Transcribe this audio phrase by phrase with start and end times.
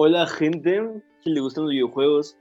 [0.00, 2.36] Hola gente que le gustan los videojuegos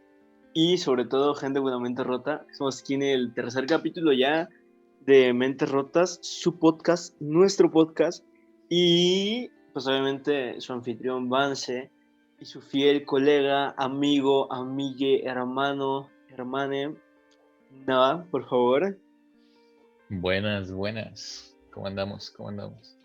[0.53, 2.45] y sobre todo gente con la mente rota.
[2.51, 4.47] Estamos aquí en el tercer capítulo ya
[5.07, 8.23] de Mentes Rotas, su podcast, nuestro podcast.
[8.69, 11.89] Y pues obviamente su anfitrión Vance
[12.39, 16.93] y su fiel colega, amigo, amigue, hermano, hermane.
[17.87, 18.99] Nada, por favor.
[20.09, 21.57] Buenas, buenas.
[21.71, 22.29] ¿Cómo andamos?
[22.29, 22.96] ¿Cómo andamos?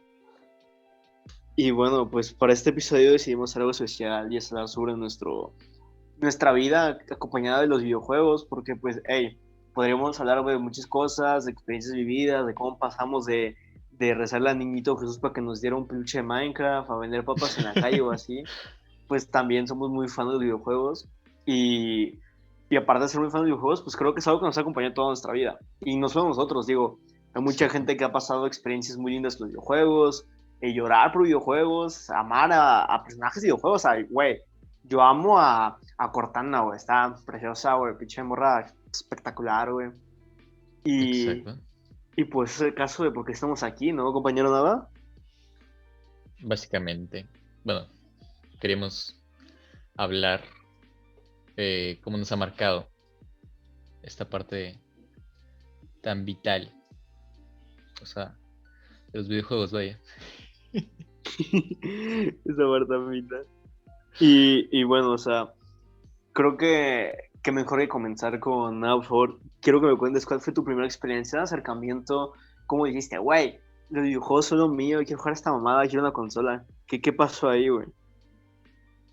[1.54, 5.52] Y bueno, pues para este episodio decidimos algo especial y es hablar sobre nuestro,
[6.18, 9.38] nuestra vida acompañada de los videojuegos, porque pues, hey,
[9.74, 13.56] podríamos hablar de muchas cosas, de experiencias vividas, de cómo pasamos de,
[13.90, 17.24] de rezarle al niñito Jesús para que nos diera un peluche de Minecraft, a vender
[17.24, 18.42] papas en la calle o así.
[19.08, 21.06] Pues también somos muy fans de los videojuegos
[21.44, 22.18] y,
[22.70, 24.56] y aparte de ser muy fans de videojuegos, pues creo que es algo que nos
[24.56, 25.58] ha acompañado toda nuestra vida.
[25.82, 26.98] Y no solo nosotros, digo,
[27.34, 30.26] hay mucha gente que ha pasado experiencias muy lindas con los videojuegos,
[30.62, 33.82] llorar por videojuegos, amar a, personajes de videojuegos.
[34.10, 34.40] güey,
[34.84, 36.76] yo amo a, a Cortana, güey.
[36.76, 37.96] Está preciosa, güey.
[37.98, 39.90] Pinche morra espectacular, güey.
[40.84, 41.44] Y,
[42.16, 44.88] y pues es el caso de por qué estamos aquí, ¿no, compañero Nava?
[46.40, 47.26] Básicamente.
[47.64, 47.86] Bueno,
[48.60, 49.20] queríamos
[49.96, 50.42] hablar
[51.56, 52.88] eh, cómo nos ha marcado
[54.02, 54.80] esta parte
[56.00, 56.72] tan vital.
[58.02, 58.36] O sea,
[59.12, 60.00] de los videojuegos, vaya.
[62.44, 62.94] Esa Marta
[64.20, 65.52] Y, y bueno, o sea,
[66.32, 69.38] creo que, que mejor que comenzar con favor.
[69.60, 72.32] Quiero que me cuentes cuál fue tu primera experiencia de acercamiento.
[72.66, 76.12] ¿Cómo dijiste, güey, los videojuegos son lo mío, quiero jugar a esta mamada, quiero una
[76.12, 76.64] consola?
[76.86, 77.86] ¿Qué, qué pasó ahí, güey?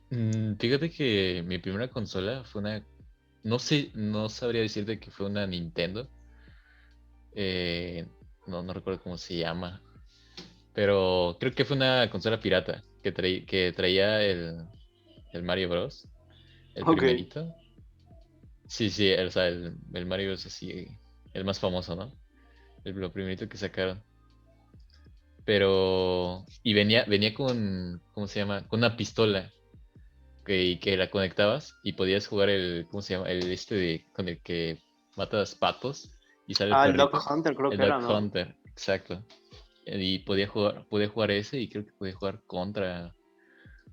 [0.10, 2.84] Mm, fíjate que mi primera consola fue una.
[3.44, 6.08] No sé, no sabría decirte que fue una Nintendo.
[7.34, 8.08] Eh,
[8.48, 9.82] no, no recuerdo cómo se llama.
[10.80, 14.66] Pero creo que fue una consola pirata que, que traía el,
[15.34, 16.08] el, Mario Bros.
[16.74, 17.54] El primerito.
[18.66, 20.88] Sí, sí, el, o sea, el, Mario es así,
[21.34, 22.14] el más famoso, ¿no?
[22.86, 24.02] El, lo primerito que sacaron.
[25.44, 26.46] Pero.
[26.64, 28.02] Y venía, venía con.
[28.14, 28.66] ¿Cómo se llama?
[28.70, 29.52] Con una pistola.
[30.46, 32.88] Que, que la conectabas y podías jugar el.
[32.90, 33.30] ¿Cómo se llama?
[33.30, 34.80] El este de, con el que
[35.18, 36.10] matas patos
[36.48, 38.18] y sale Ah, el Dog Hunter, creo que era, ¿no?
[38.18, 39.26] Hunter, exacto.
[39.86, 43.16] Y podía jugar, podía jugar ese y creo que podía jugar contra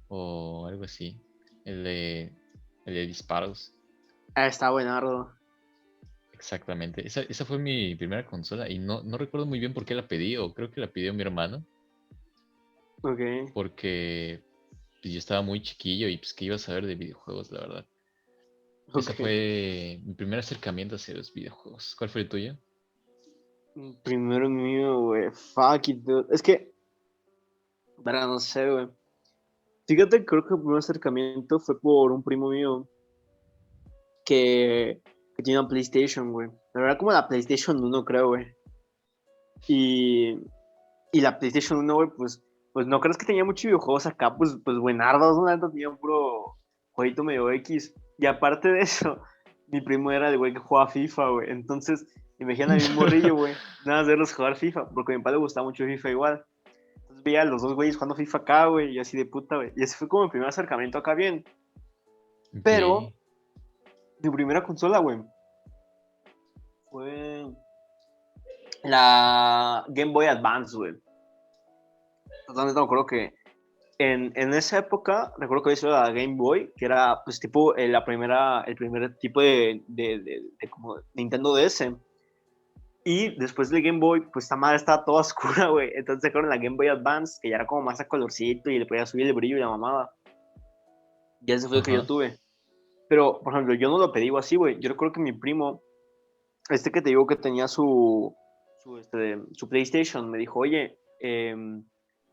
[0.08, 1.20] o algo así.
[1.64, 2.32] El de,
[2.84, 3.72] el de disparos.
[4.34, 5.32] Ah, está buenardo.
[6.32, 7.06] Exactamente.
[7.06, 10.06] Esa, esa, fue mi primera consola y no, no recuerdo muy bien por qué la
[10.06, 11.64] pedí, o creo que la pidió mi hermano.
[13.02, 13.52] Ok.
[13.54, 14.42] Porque
[15.00, 17.86] pues, yo estaba muy chiquillo y pues que iba a saber de videojuegos, la verdad.
[18.94, 21.96] Ese fue mi primer acercamiento hacia los videojuegos.
[21.96, 22.56] ¿Cuál fue el tuyo?
[24.02, 25.30] Primero mío, güey.
[25.30, 26.26] Fuck it, dude.
[26.30, 26.72] Es que.
[28.02, 28.88] Para no sé, güey.
[29.86, 32.88] Fíjate, creo que el primer acercamiento fue por un primo mío
[34.24, 35.00] que,
[35.36, 36.48] que tiene una PlayStation, güey.
[36.74, 38.46] La verdad, como la PlayStation 1, creo, güey.
[39.68, 40.40] Y,
[41.12, 44.56] y la PlayStation 1, güey, pues, pues no crees que tenía muchos videojuegos acá, pues,
[44.64, 45.70] pues buenardos, ¿no?
[45.70, 46.56] Tenía un puro
[46.92, 47.94] jueguito medio X.
[48.18, 49.22] Y aparte de eso,
[49.68, 51.50] mi primo era el güey que jugaba FIFA, güey.
[51.50, 52.06] Entonces,
[52.38, 53.54] Imagínate a mi morrillo, güey.
[53.86, 56.44] Nada más verlos jugar FIFA, porque a mi padre le gustaba mucho FIFA igual.
[57.00, 59.72] Entonces veía a los dos güeyes jugando FIFA acá, güey, y así de puta, güey.
[59.76, 61.44] Y ese fue como mi primer acercamiento acá bien.
[62.62, 63.12] Pero,
[64.22, 65.18] mi primera consola, güey,
[66.90, 67.46] fue
[68.82, 70.94] la Game Boy Advance, güey.
[72.46, 73.34] Totalmente me acuerdo que
[73.98, 77.88] en, en, esa época, recuerdo que había la Game Boy, que era pues tipo eh,
[77.88, 81.92] la primera, el primer tipo de, de, de, de como Nintendo DS.
[83.08, 85.92] Y después del Game Boy, pues esta madre estaba toda oscura, güey.
[85.94, 88.86] Entonces sacaron la Game Boy Advance, que ya era como más a colorcito y le
[88.86, 90.10] podía subir el brillo y la mamada.
[91.40, 92.36] Y ese fue el que yo tuve.
[93.08, 94.80] Pero, por ejemplo, yo no lo pedí así, güey.
[94.80, 95.82] Yo recuerdo que mi primo,
[96.68, 98.34] este que te digo que tenía su,
[98.82, 101.54] su, este, su PlayStation, me dijo, oye, eh,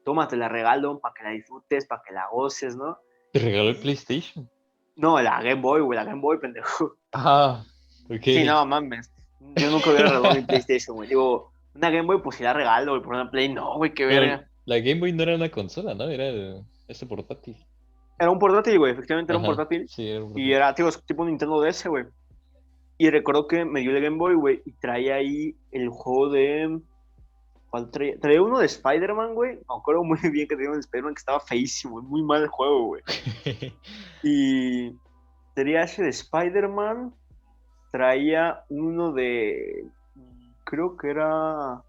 [0.03, 2.97] toma, te la regalo para que la disfrutes, para que la goces, ¿no?
[3.31, 4.49] ¿Te regaló el PlayStation?
[4.95, 6.95] No, la Game Boy, güey, la Game Boy, pendejo.
[7.11, 7.63] Ah,
[8.09, 8.23] ok.
[8.23, 9.13] Sí, no, mames.
[9.55, 11.09] Yo nunca hubiera regalado mi PlayStation, güey.
[11.09, 14.05] Digo, una Game Boy, pues si la regalo, güey, por una Play, no, güey, qué
[14.05, 14.47] verga.
[14.65, 16.05] La Game Boy no era una consola, ¿no?
[16.05, 17.57] Era ese portátil.
[18.19, 19.87] Era un portátil, güey, efectivamente era un portátil.
[19.89, 20.45] Sí, era un portátil.
[20.45, 22.05] Y era, tipo, tipo Nintendo DS, güey.
[22.97, 26.79] Y recuerdo que me dio el Game Boy, güey, y traía ahí el juego de.
[27.69, 28.19] ¿Cuál traía?
[28.19, 29.55] Traía uno de Spider-Man, güey.
[29.55, 32.47] Me acuerdo muy bien que tenía uno de Spider-Man que estaba feísimo, muy mal el
[32.49, 33.01] juego, güey.
[34.23, 34.91] y.
[35.55, 37.13] Tenía ese de Spider-Man
[37.93, 39.85] traía uno de.
[40.63, 41.83] Creo que era.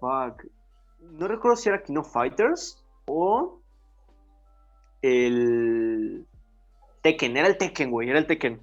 [0.00, 0.46] Fuck.
[1.18, 3.60] No recuerdo si era Kino Fighters o.
[5.02, 6.26] El.
[7.02, 8.60] Tekken, era el Tekken, güey, era el Tekken.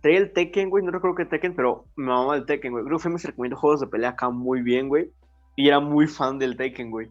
[0.00, 2.84] Traía el Tekken, güey, no recuerdo qué Tekken, pero me mamaba el Tekken, güey.
[2.84, 5.12] Creo que acercamiento a juegos de pelea acá muy bien, güey.
[5.56, 7.10] Y era muy fan del Tekken, güey.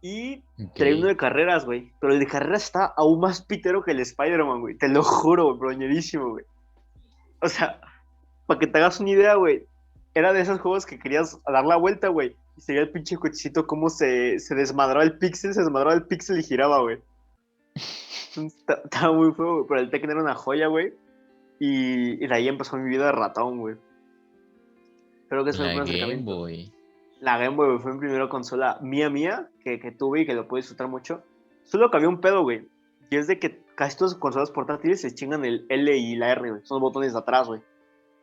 [0.00, 0.44] Y
[0.76, 1.90] traía uno de carreras, güey.
[2.00, 4.78] Pero el de carreras está aún más pitero que el Spider-Man, güey.
[4.78, 6.44] Te lo juro, broñerísimo, güey.
[7.40, 7.80] O sea,
[8.46, 9.66] para que te hagas una idea, güey.
[10.14, 12.36] Era de esos juegos que querías dar la vuelta, güey.
[12.56, 16.38] Y sería el pinche cochecito cómo se, se desmadraba el pixel, se desmadraba el pixel
[16.38, 16.98] y giraba, güey.
[17.74, 19.66] Estaba muy feo, güey.
[19.68, 20.92] Pero el Tekken era una joya, güey.
[21.60, 23.76] Y, de ahí empezó mi vida de ratón, güey.
[25.28, 26.72] Creo que eso fue un Game Boy.
[27.20, 30.48] La Game Boy fue mi primera consola mía, mía, que, que, tuve y que lo
[30.48, 31.22] pude disfrutar mucho.
[31.64, 32.66] Solo que había un pedo, güey.
[33.10, 36.32] Y es de que casi todas las consolas portátiles se chingan el L y la
[36.32, 36.62] R, güey.
[36.64, 37.62] Son los botones de atrás, güey.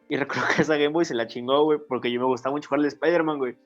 [0.09, 2.67] Y recuerdo que esa Game Boy se la chingó, güey, porque yo me gustaba mucho
[2.67, 3.57] jugar al Spider-Man, güey.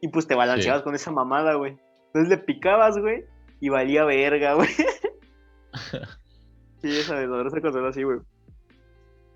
[0.00, 1.76] Y pues te balanceabas con esa mamada, güey.
[2.06, 3.26] Entonces le picabas, güey,
[3.60, 4.68] y valía verga, güey.
[6.80, 8.20] sí, esa de esa consola así, güey.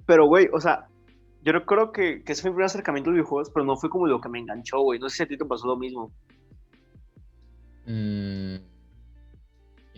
[0.06, 0.88] Pero, güey, o sea,
[1.42, 3.90] yo recuerdo que, que ese fue mi primer acercamiento a los videojuegos, pero no fue
[3.90, 4.98] como lo que me enganchó, güey.
[4.98, 6.10] No sé si a ti te pasó lo mismo.
[7.84, 8.56] Mm,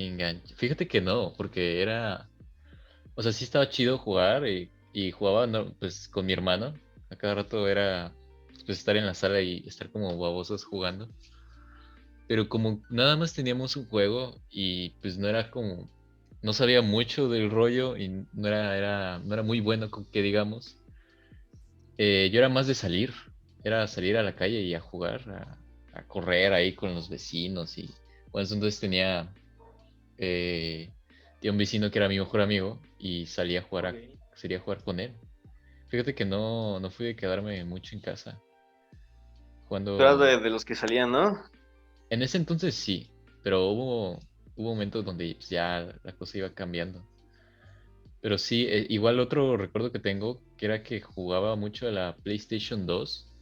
[0.06, 0.54] engancho.
[0.56, 2.28] Fíjate que no, porque era.
[3.14, 4.70] O sea, sí estaba chido jugar y,
[5.12, 5.46] jugaba
[5.78, 6.74] pues con mi hermano.
[7.10, 8.12] A cada rato era
[8.66, 11.08] pues, estar en la sala y estar como babosos jugando.
[12.28, 15.88] Pero como nada más teníamos un juego y pues no era como
[16.42, 20.22] no sabía mucho del rollo y no era, era, no era muy bueno con que
[20.22, 20.76] digamos.
[21.98, 23.12] Eh, yo era más de salir,
[23.62, 25.58] era salir a la calle y a jugar,
[25.92, 27.90] a, correr ahí con los vecinos y
[28.32, 29.28] bueno, entonces tenía,
[30.20, 30.92] eh,
[31.42, 35.00] un vecino que era mi mejor amigo y salía a jugar, a, a jugar con
[35.00, 35.14] él.
[35.88, 38.40] Fíjate que no, no fui de quedarme mucho en casa.
[39.66, 39.96] Cuando...
[39.96, 41.42] Tú eras de, de los que salían, ¿no?
[42.10, 43.10] En ese entonces sí,
[43.42, 44.20] pero hubo
[44.60, 47.02] hubo momentos donde ya la cosa iba cambiando.
[48.20, 52.16] Pero sí, eh, igual otro recuerdo que tengo, que era que jugaba mucho a la
[52.16, 53.32] PlayStation 2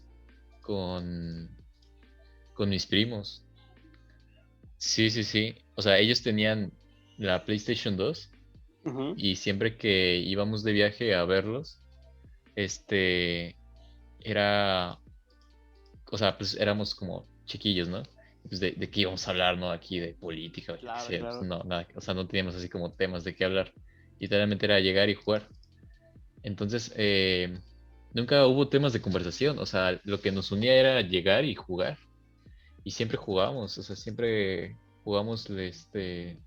[0.60, 1.50] con,
[2.54, 3.44] con mis primos.
[4.78, 5.56] Sí, sí, sí.
[5.74, 6.72] O sea, ellos tenían
[7.18, 8.30] la PlayStation 2
[9.16, 11.82] y siempre que íbamos de viaje a verlos,
[12.56, 13.54] este,
[14.20, 14.98] era,
[16.10, 18.02] o sea, pues éramos como chiquillos, ¿no?
[18.48, 19.70] pues de, qué íbamos a hablar, ¿no?
[19.70, 23.44] Aquí de política, pues, no, nada, o sea, no teníamos así como temas de qué
[23.44, 23.72] hablar.
[24.18, 25.48] Literalmente era llegar y jugar.
[26.42, 27.58] Entonces, eh,
[28.14, 31.98] nunca hubo temas de conversación, o sea, lo que nos unía era llegar y jugar.
[32.88, 34.74] Y siempre jugábamos, o sea, siempre
[35.04, 36.38] jugamos este,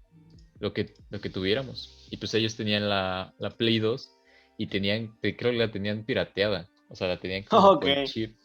[0.60, 2.08] lo, que, lo que tuviéramos.
[2.10, 4.12] Y pues ellos tenían la, la Play 2
[4.58, 8.36] y tenían, creo que la tenían pirateada, o sea, la tenían como chip.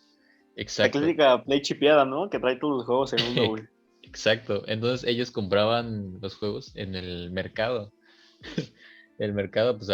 [0.57, 0.99] Exacto.
[0.99, 2.29] La clásica Play chipeada, ¿no?
[2.29, 3.63] Que trae todos los juegos en uno, güey.
[4.03, 4.63] Exacto.
[4.67, 7.95] Entonces ellos compraban los juegos en el mercado.
[9.19, 9.89] el mercado, pues,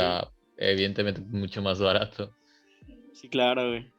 [0.56, 2.34] evidentemente mucho más barato.
[3.12, 3.91] Sí, claro, güey.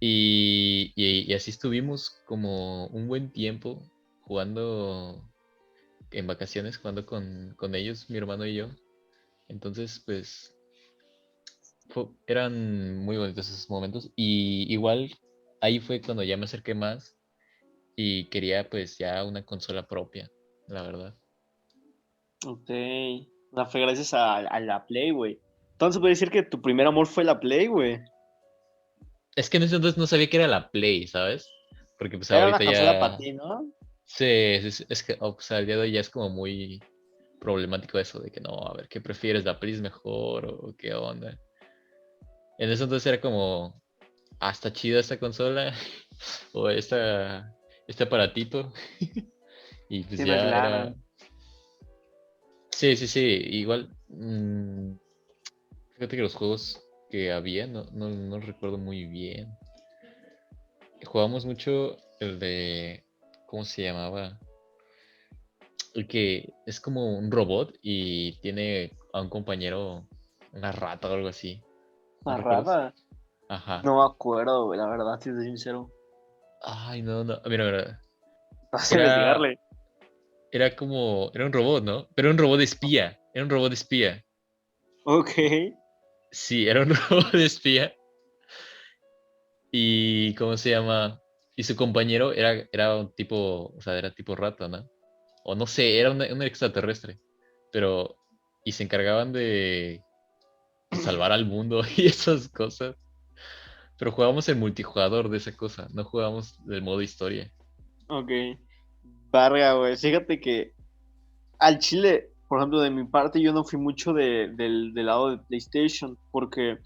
[0.00, 3.82] Y, así estuvimos como un buen tiempo
[4.22, 5.24] jugando
[6.10, 8.68] en vacaciones, jugando con, con ellos, mi hermano y yo.
[9.48, 10.54] Entonces, pues,
[12.26, 14.10] eran muy bonitos esos momentos.
[14.16, 15.10] Y igual
[15.60, 17.16] ahí fue cuando ya me acerqué más
[17.96, 20.30] y quería pues ya una consola propia,
[20.68, 21.16] la verdad.
[22.46, 22.70] Ok.
[23.52, 25.40] La fue gracias a, la Play, güey.
[25.72, 28.00] Entonces puede decir que tu primer amor fue la Play, güey.
[29.38, 31.48] Es que en ese entonces no sabía que era la Play, ¿sabes?
[31.96, 32.98] Porque pues era ahorita ya...
[32.98, 33.72] para ti, ¿no?
[34.04, 36.82] Sí, es, que o sea, el día de hoy ya es como muy
[37.38, 39.44] problemático eso de que no, a ver, ¿qué prefieres?
[39.44, 41.38] ¿La Play es mejor o qué onda?
[42.58, 43.80] En ese entonces era como,
[44.40, 45.72] hasta chida esta consola
[46.52, 47.54] o esta,
[47.86, 48.72] este aparatito.
[49.88, 50.94] y pues ya era...
[52.72, 53.88] Sí, sí, sí, igual.
[54.08, 54.94] Mmm,
[55.94, 59.56] fíjate que los juegos que había, no, no, recuerdo muy bien.
[61.04, 63.04] Jugábamos mucho el de.
[63.46, 64.38] ¿Cómo se llamaba?
[65.94, 70.04] El que es como un robot y tiene a un compañero,
[70.52, 71.62] una rata o algo así.
[72.24, 72.94] ¿Una rata?
[73.48, 73.80] Ajá.
[73.82, 75.90] No me acuerdo, la verdad, si soy sincero.
[76.62, 77.40] Ay, no, no.
[77.46, 78.00] Mira, mira.
[78.72, 79.58] Vas a investigarle.
[80.52, 81.30] Era como.
[81.34, 82.08] Era un robot, ¿no?
[82.14, 83.18] Pero era un robot de espía.
[83.32, 84.24] Era un robot de espía.
[85.04, 85.30] Ok.
[86.30, 87.94] Sí, era un robot de espía.
[89.72, 90.34] Y.
[90.34, 91.20] ¿Cómo se llama?
[91.56, 93.74] Y su compañero era, era un tipo.
[93.76, 94.88] O sea, era tipo rata, ¿no?
[95.44, 97.18] O no sé, era un, un extraterrestre.
[97.72, 98.16] Pero.
[98.64, 100.02] Y se encargaban de
[100.90, 102.96] salvar al mundo y esas cosas.
[103.98, 107.52] Pero jugábamos el multijugador de esa cosa, no jugábamos el modo historia.
[108.08, 108.30] Ok.
[109.30, 109.96] Varga, güey.
[109.96, 110.72] Fíjate que
[111.58, 115.30] al chile, por ejemplo, de mi parte, yo no fui mucho de, del, del lado
[115.30, 116.78] de PlayStation, porque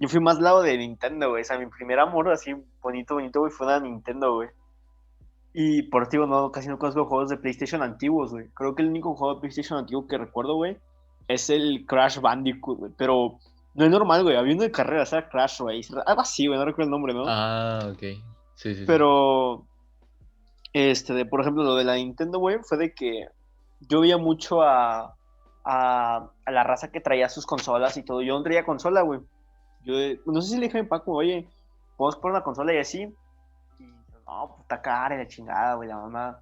[0.00, 1.42] yo fui más lado de Nintendo, güey.
[1.42, 4.48] O sea, mi primer amor así bonito, bonito, güey, fue una Nintendo, güey.
[5.52, 8.48] Y por digo, no, casi no conozco juegos de PlayStation antiguos, güey.
[8.54, 10.76] Creo que el único juego de PlayStation antiguo que recuerdo, güey,
[11.28, 12.92] es el Crash Bandicoot, güey.
[12.96, 13.38] Pero
[13.74, 14.36] no es normal, güey.
[14.36, 16.02] Había uno de carreras, era Crash Racer.
[16.06, 17.24] Algo así, güey, no recuerdo el nombre, ¿no?
[17.26, 18.02] Ah, ok.
[18.54, 18.84] Sí, sí.
[18.86, 19.66] Pero,
[20.72, 23.26] este, de, por ejemplo, lo de la Nintendo, güey, fue de que
[23.88, 25.16] yo veía mucho a,
[25.64, 28.22] a, a la raza que traía sus consolas y todo.
[28.22, 29.20] Yo no traía consola, güey.
[29.84, 29.94] Yo,
[30.26, 31.48] no sé si le dije a mi Paco, oye,
[31.96, 33.14] podemos poner una consola y así.
[33.78, 33.84] Y
[34.26, 36.40] no, puta cara y la chingada, güey, la mamá.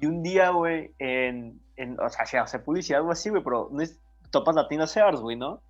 [0.00, 3.68] Y un día, güey, en, en, o sea, se hace publicidad algo así, güey, pero
[3.70, 3.98] no es,
[4.30, 5.60] topas la tienda Sears, güey, ¿no?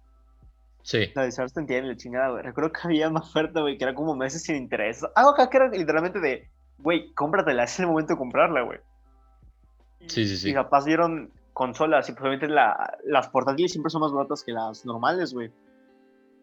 [0.83, 1.11] Sí.
[1.15, 2.43] La de Sears te entiende, la chingada, güey.
[2.43, 5.05] Recuerdo que había una oferta, güey, que era como meses sin interés.
[5.15, 8.81] Algo acá que era literalmente de, güey, cómpratela, es el momento de comprarla, güey.
[10.05, 10.51] Y, Sí, sí, sí.
[10.51, 14.85] Y capaz dieron consolas y probablemente la, las portátiles siempre son más baratas que las
[14.85, 15.51] normales, güey.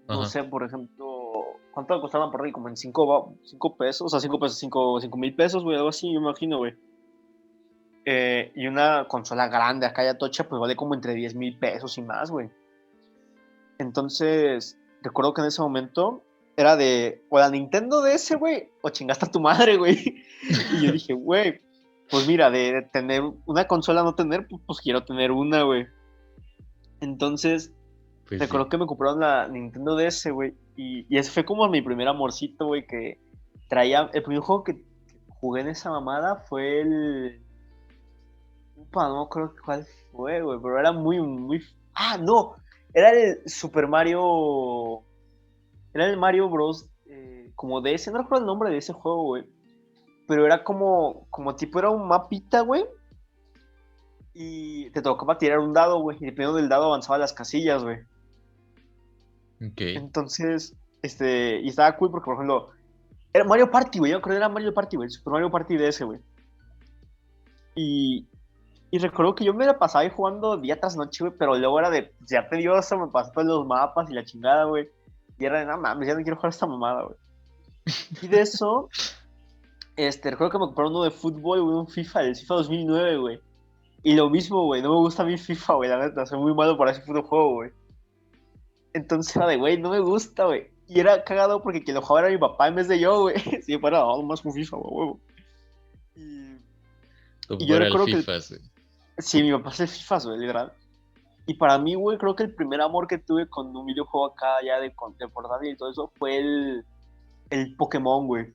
[0.07, 0.25] No Ajá.
[0.25, 2.51] sé, por ejemplo, ¿cuánto costaban por ahí?
[2.51, 3.37] Como en 5
[3.77, 6.73] pesos, o sea, 5 pesos, 5 mil pesos, güey, algo así, yo me imagino, güey.
[8.05, 11.97] Eh, y una consola grande acá ya tocha, pues vale como entre 10 mil pesos
[11.97, 12.49] y más, güey.
[13.77, 16.23] Entonces, recuerdo que en ese momento
[16.57, 20.23] era de, o la Nintendo DS, güey, o chingaste a tu madre, güey.
[20.73, 21.61] y yo dije, güey,
[22.11, 25.87] pues mira, de, tener una consola no tener, pues, pues quiero tener una, güey.
[26.99, 27.73] Entonces,
[28.27, 28.69] Pues Recuerdo sí.
[28.71, 30.53] que me compraron la Nintendo DS, güey.
[30.75, 33.19] Y, y ese fue como mi primer amorcito, güey, que
[33.67, 34.09] traía...
[34.13, 34.83] El primer juego que
[35.27, 37.41] jugué en esa mamada fue el...
[38.75, 41.61] Upa, no creo cuál fue, güey, pero era muy, muy...
[41.93, 42.55] Ah, no,
[42.93, 45.01] era el Super Mario...
[45.93, 46.89] Era el Mario Bros.
[47.05, 49.45] eh, como DS, no recuerdo el nombre de ese juego, güey.
[50.31, 52.85] Pero era como, como tipo, era un mapita, güey.
[54.33, 56.15] Y te tocaba tirar un dado, güey.
[56.21, 57.97] Y dependiendo del dado avanzaba las casillas, güey.
[59.61, 59.81] Ok.
[59.81, 62.69] Entonces, este, y estaba cool porque, por ejemplo,
[63.33, 64.13] era Mario Party, güey.
[64.13, 65.09] Yo creo que era Mario Party, güey.
[65.09, 66.21] Super Mario Party de ese, güey.
[67.75, 68.25] Y,
[68.89, 71.37] y recuerdo que yo me la pasaba ahí jugando día tras noche, güey.
[71.37, 74.63] Pero luego era de, pues, ya tedioso, me pasé todos los mapas y la chingada,
[74.63, 74.87] güey.
[75.37, 77.17] Y era de, no mames, ya no quiero jugar esta mamada, güey.
[78.21, 78.87] Y de eso,
[79.95, 83.39] este, recuerdo que me compraron uno de fútbol, güey, un FIFA, el FIFA 2009, güey.
[84.03, 86.53] Y lo mismo, güey, no me gusta a mí FIFA, güey, la neta, soy muy
[86.53, 87.71] malo para ese puto juego, güey.
[88.93, 90.69] Entonces era de, güey, no me gusta, güey.
[90.87, 93.35] Y era cagado porque quien lo jugaba era mi papá en vez de yo, güey.
[93.63, 95.19] Si fuera, no, más con FIFA, güey, huevo.
[97.59, 98.55] Y yo el recuerdo que- sí.
[99.17, 100.73] sí, mi papá es el FIFA, güey, literal.
[101.47, 104.57] Y para mí, güey, creo que el primer amor que tuve con un videojuego acá,
[104.65, 106.85] ya de, de portátil y todo eso, fue el,
[107.49, 108.53] el Pokémon, güey.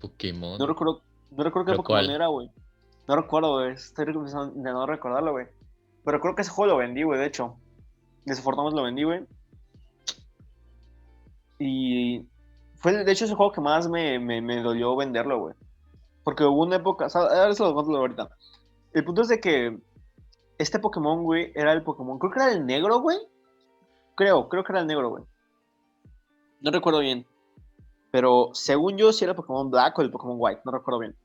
[0.00, 0.58] Pokémon.
[0.58, 2.14] No recuerdo, no recuerdo qué ¿Pero Pokémon cuál?
[2.14, 2.50] era, güey.
[3.06, 3.72] No recuerdo, güey.
[3.72, 5.46] Estoy pensando de no recordarlo, güey.
[6.04, 7.56] Pero creo que ese juego lo vendí, güey, de hecho.
[8.24, 9.26] Desafortunadamente lo vendí, güey.
[11.58, 12.26] Y
[12.76, 15.54] fue, de hecho, ese juego que más me, me, me dolió venderlo, güey.
[16.24, 18.30] Porque hubo una época, o sea, ahora se lo cuento ahorita.
[18.92, 19.78] El punto es de que
[20.58, 23.18] este Pokémon, güey, era el Pokémon, creo que era el negro, güey.
[24.16, 25.24] Creo, creo que era el negro, güey.
[26.60, 27.26] No recuerdo bien.
[28.10, 31.16] Pero según yo, sí era el Pokémon Black o el Pokémon White, no recuerdo bien.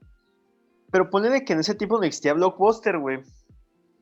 [0.92, 3.22] Pero ponle de que en ese tiempo no existía Blockbuster, güey.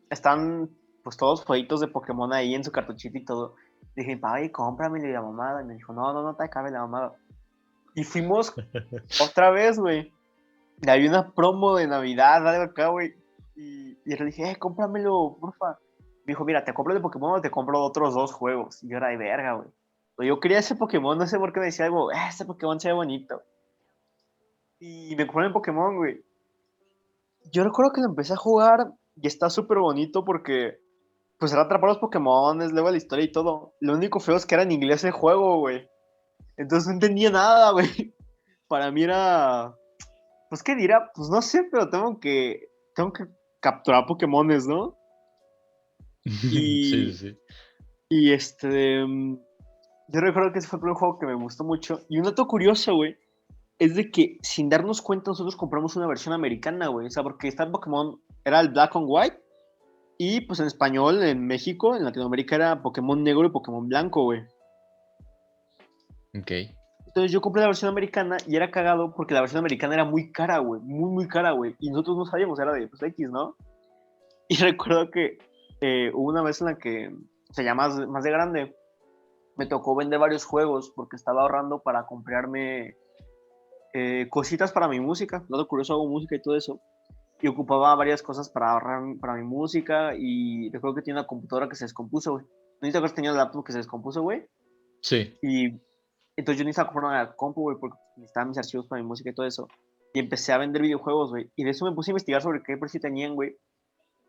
[0.09, 0.69] Están,
[1.03, 3.55] pues, todos jueguitos de Pokémon ahí en su cartuchito y todo.
[3.95, 5.61] Dije, ay, cómprame la mamada.
[5.61, 7.13] Y me dijo, no, no, no te acabe la mamada.
[7.95, 8.53] Y fuimos
[9.21, 10.13] otra vez, güey.
[10.81, 13.13] Y había una promo de Navidad, algo acá, güey.
[13.55, 15.79] Y, y le dije, eh, cómpramelo, porfa.
[16.25, 18.83] Me dijo, mira, te compro de Pokémon o te compro otros dos juegos.
[18.83, 19.69] Y yo era de verga, güey.
[20.19, 22.89] Yo quería ese Pokémon, no sé por qué me decía algo, eh, este Pokémon se
[22.89, 23.41] ve bonito.
[24.79, 26.23] Y me compré el Pokémon, güey.
[27.51, 30.79] Yo recuerdo que lo empecé a jugar y está súper bonito porque,
[31.39, 33.73] pues era atrapar los Pokémon, luego la historia y todo.
[33.79, 35.87] Lo único feo es que era en inglés el juego, güey.
[36.57, 38.13] Entonces no entendía nada, güey.
[38.67, 39.75] Para mí era,
[40.49, 43.25] pues qué dirá, pues no sé, pero tengo que, tengo que
[43.59, 44.97] capturar Pokémones, ¿no?
[46.25, 47.39] Y- sí, sí, sí.
[48.09, 49.03] Y este.
[50.13, 52.01] Yo recuerdo que ese fue el primer juego que me gustó mucho.
[52.07, 53.17] Y un dato curioso, güey,
[53.79, 57.07] es de que sin darnos cuenta nosotros compramos una versión americana, güey.
[57.07, 59.39] O sea, porque está Pokémon, era el Black and White.
[60.19, 64.41] Y pues en español, en México, en Latinoamérica, era Pokémon negro y Pokémon blanco, güey.
[66.39, 66.51] Ok.
[67.07, 70.31] Entonces yo compré la versión americana y era cagado porque la versión americana era muy
[70.31, 70.79] cara, güey.
[70.81, 71.75] Muy, muy cara, güey.
[71.79, 73.55] Y nosotros no sabíamos, era de pues X, ¿no?
[74.47, 75.39] Y recuerdo que
[75.81, 78.75] eh, hubo una vez en la que, o sea, ya más, más de grande,
[79.57, 82.95] me tocó vender varios juegos porque estaba ahorrando para comprarme
[83.93, 85.45] eh, cositas para mi música.
[85.47, 86.79] Dato curioso, hago música y todo eso.
[87.41, 91.67] y ocupaba varias cosas para ahorrar para mi música y recuerdo que tenía una computadora
[91.67, 92.45] que se descompuso, güey.
[92.81, 94.45] ¿No te acuerdas tenía un laptop que se descompuso, güey?
[95.01, 95.37] Sí.
[95.41, 95.79] Y
[96.35, 99.33] entonces yo necesitaba comprar una compu, güey, porque necesitaba mis archivos para mi música y
[99.33, 99.67] todo eso.
[100.13, 101.51] Y empecé a vender videojuegos, güey.
[101.55, 103.57] Y de eso me puse a investigar sobre qué precio tenían, güey.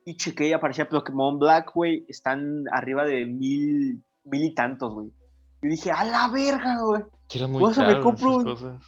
[0.05, 2.05] Y chequé y aparecía Pokémon Black, güey.
[2.09, 5.13] Están arriba de mil, mil y tantos, güey.
[5.63, 7.03] Y dije, a la verga, güey.
[7.35, 8.79] Era muy caro me compro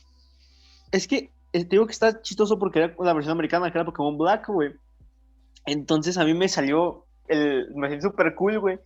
[0.92, 3.84] Es que eh, te digo que está chistoso porque era la versión americana, que era
[3.84, 4.74] Pokémon Black, güey.
[5.64, 7.72] Entonces a mí me salió el.
[7.74, 8.78] Me sentí súper cool, güey.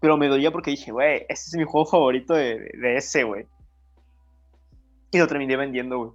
[0.00, 3.46] Pero me dolía porque dije, güey, este es mi juego favorito de, de ese, güey.
[5.10, 6.10] Y lo terminé vendiendo, güey.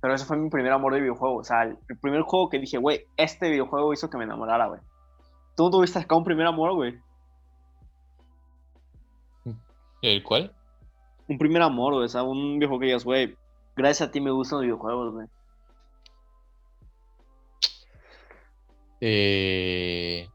[0.00, 1.36] Pero ese fue mi primer amor de videojuego.
[1.36, 4.80] O sea, el, primer juego que dije, güey, este videojuego hizo que me enamorara, güey.
[5.56, 6.98] ¿Tú no tuviste acá un primer amor, güey?
[10.02, 10.54] ¿El cuál?
[11.28, 12.06] Un primer amor, güey.
[12.06, 13.36] O sea, un videojuego que digas, güey,
[13.76, 15.26] gracias a ti me gustan los videojuegos, güey.
[19.02, 20.28] Eh,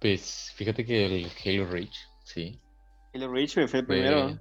[0.00, 2.60] pues fíjate que el Halo Reach, sí.
[3.14, 4.38] Halo Reach fue el primero.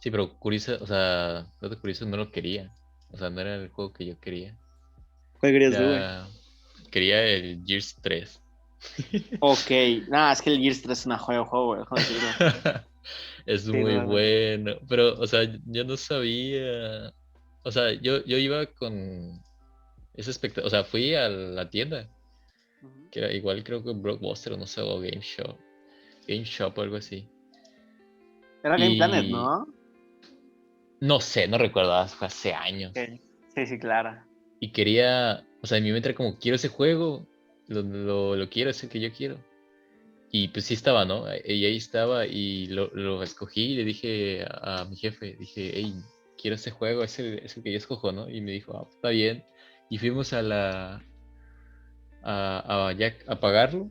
[0.00, 1.46] Sí, pero curioso, o sea,
[1.80, 2.72] curioso no lo quería.
[3.12, 4.56] O sea, no era el juego que yo quería.
[5.40, 6.90] ¿Cuál querías tú, güey?
[6.90, 8.42] Quería el Gears 3.
[9.40, 9.70] ok,
[10.08, 11.84] nada, es que el Gears 3 es una joya de juego, güey.
[13.46, 14.76] es muy bueno.
[14.88, 17.12] Pero, o sea, yo no sabía.
[17.62, 19.40] O sea, yo, yo iba con
[20.14, 20.66] ese expectativa.
[20.66, 22.08] O sea, fui a la tienda.
[23.10, 25.56] Que era igual, creo que Blockbuster o no sé, o Game Shop.
[26.26, 27.28] Game Shop o algo así.
[28.62, 29.66] Era Game Planet, ¿no?
[31.00, 32.92] No sé, no recuerdo, fue hace años.
[33.54, 34.18] Sí, sí, claro.
[34.60, 37.26] Y quería, o sea, en mi mente era como, quiero ese juego,
[37.68, 39.38] lo, lo, quiero, es el que yo quiero.
[40.30, 41.24] Y pues sí estaba, ¿no?
[41.44, 45.94] Y ahí estaba y lo, lo escogí y le dije a, mi jefe, dije, hey,
[46.40, 48.28] quiero ese juego, es el, es el que yo escojo, ¿no?
[48.28, 49.44] Y me dijo, ah, está bien.
[49.88, 51.04] Y fuimos a la,
[52.22, 53.90] a, a, a pagarlo.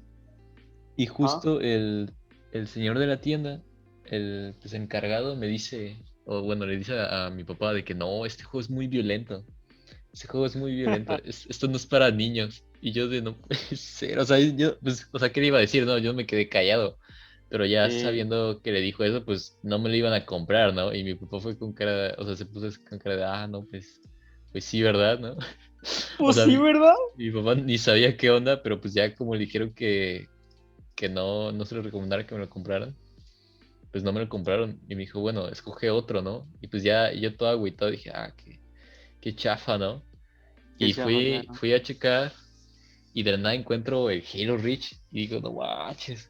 [0.98, 2.12] Y justo el,
[2.52, 3.62] el, señor de la tienda,
[4.06, 8.26] el pues, encargado, me dice, o bueno, le dice a, mi papá de que no,
[8.26, 9.46] este juego es muy violento.
[10.14, 11.18] Este juego es muy violento.
[11.26, 12.65] esto no es para niños.
[12.82, 14.20] Y yo de no puede ser.
[14.20, 15.86] O sea, yo, pues, o sea, ¿qué le iba a decir?
[15.86, 16.98] No, yo me quedé callado.
[17.50, 20.94] Pero ya sabiendo que le dijo eso, pues no me lo iban a comprar, ¿no?
[20.94, 23.66] Y mi papá fue con cara, o sea, se puso con cara de, ah, no,
[23.66, 24.02] pues,
[24.52, 25.20] pues sí, ¿verdad?
[25.20, 25.38] ¿No?
[26.18, 26.96] Pues sí, ¿verdad?
[27.16, 30.28] Mi papá ni sabía qué onda, pero pues ya como le dijeron que,
[30.96, 32.96] que no, no se le recomendara que me lo compraran,
[33.92, 34.80] pues no me lo compraron.
[34.90, 36.48] Y me dijo, bueno, escoge otro, ¿no?
[36.60, 38.60] Y pues ya yo todo agüitado dije, ah, qué,
[39.22, 40.04] qué chafa, ¿no?
[40.78, 42.34] y fui, fui a checar
[43.16, 46.30] y de nada encuentro el Halo Reach y digo, no guaches.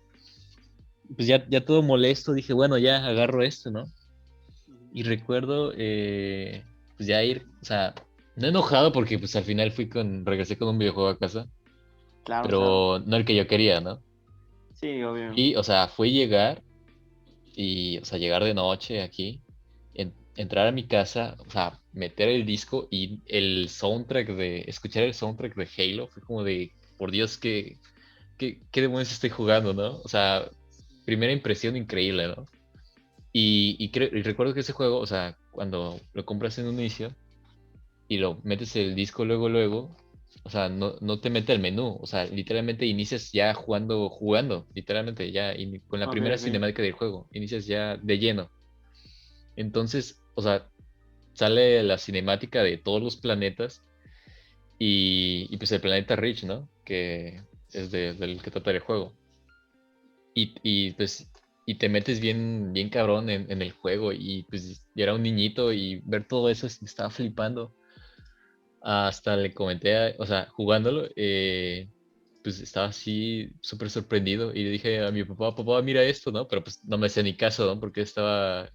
[1.15, 3.85] Pues ya, ya todo molesto, dije, bueno, ya agarro esto, ¿no?
[4.93, 6.63] Y recuerdo, eh,
[6.95, 7.95] pues ya ir, o sea,
[8.35, 11.47] no enojado porque pues al final fui con, regresé con un videojuego a casa.
[12.23, 12.43] Claro.
[12.43, 13.99] Pero no el que yo quería, ¿no?
[14.75, 15.31] Sí, obvio.
[15.35, 16.61] Y, o sea, fui llegar
[17.55, 19.41] y, o sea, llegar de noche aquí,
[20.35, 25.13] entrar a mi casa, o sea, meter el disco y el soundtrack de, escuchar el
[25.13, 27.77] soundtrack de Halo, fue como de, por Dios, ¿qué,
[28.37, 29.97] qué, qué demonios estoy jugando, no?
[30.03, 30.49] O sea,
[31.05, 32.45] primera impresión increíble, ¿no?
[33.31, 37.13] Y, y, y recuerdo que ese juego, o sea, cuando lo compras en un inicio
[38.07, 39.95] y lo metes el disco luego, luego,
[40.43, 44.67] o sea, no, no, te mete al menú, o sea, literalmente inicias ya jugando, jugando,
[44.73, 45.53] literalmente ya
[45.87, 48.49] con la primera cinemática del juego, inicias ya de lleno.
[49.55, 50.69] Entonces, o sea,
[51.33, 53.81] sale la cinemática de todos los planetas
[54.79, 56.69] y, y pues el planeta Rich, ¿no?
[56.85, 59.13] Que es del que trata el juego.
[60.33, 61.31] Y, y, pues
[61.65, 65.23] y te metes bien, bien cabrón en, en el juego y pues yo era un
[65.23, 67.73] niñito y ver todo eso me estaba flipando
[68.85, 71.89] hasta le comenté, o sea, jugándolo, eh,
[72.43, 76.47] pues estaba así súper sorprendido y le dije a mi papá, papá, mira esto, ¿no?
[76.47, 77.79] Pero pues no me hacía ni caso, ¿no?
[77.79, 78.69] Porque estaba,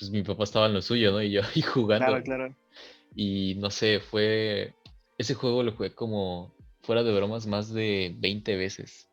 [0.00, 1.22] pues mi papá estaba en lo suyo, ¿no?
[1.22, 2.06] Y yo ahí jugando.
[2.06, 2.54] Claro, claro.
[3.14, 4.74] Y no sé, fue,
[5.18, 9.08] ese juego lo jugué como, fuera de bromas, más de 20 veces.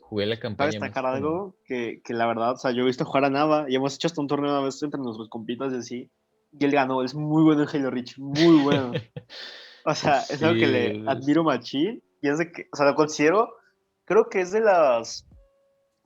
[0.00, 0.70] Jugué la campaña.
[0.70, 3.66] Para destacar algo que, que, la verdad, o sea, yo he visto jugar a Nava
[3.68, 6.10] y hemos hecho hasta un torneo una vez entre nuestros compitas y así
[6.52, 7.02] y él ganó.
[7.02, 8.92] Es muy bueno en Halo Reach, muy bueno.
[9.84, 12.02] O sea, es algo que le admiro machín.
[12.20, 13.54] Y es de que, o sea, lo considero,
[14.04, 15.26] creo que es de las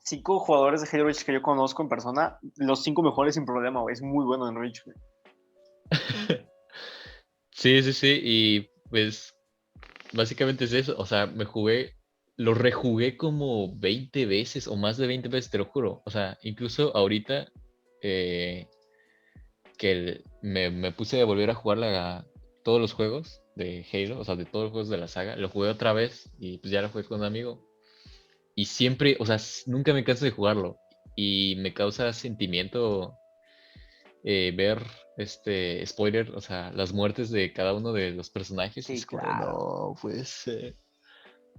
[0.04, 3.82] cinco jugadores de Halo Reach que yo conozco en persona, los cinco mejores sin problema.
[3.90, 4.82] Es muy bueno en Reach,
[7.50, 8.20] sí, sí, sí.
[8.22, 9.34] Y pues,
[10.12, 10.94] básicamente es eso.
[10.98, 11.96] O sea, me jugué,
[12.36, 16.02] lo rejugué como 20 veces o más de 20 veces, te lo juro.
[16.04, 17.48] O sea, incluso ahorita,
[18.02, 18.68] eh,
[19.76, 22.24] que me, me, puse a volver a jugar
[22.62, 25.36] todos los juegos, de Halo, o sea, de todos los juegos de la saga.
[25.36, 27.71] Lo jugué otra vez y pues ya lo jugué con un amigo.
[28.54, 30.78] Y siempre, o sea, nunca me canso de jugarlo.
[31.16, 33.14] Y me causa sentimiento
[34.24, 34.82] eh, ver,
[35.16, 38.86] este, spoiler, o sea, las muertes de cada uno de los personajes.
[38.86, 39.46] Sí, es como, claro.
[39.46, 40.50] no, pues,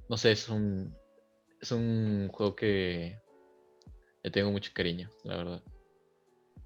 [0.10, 0.96] no sé, es un,
[1.62, 3.20] es un juego que
[4.24, 5.64] le tengo mucho cariño, la verdad.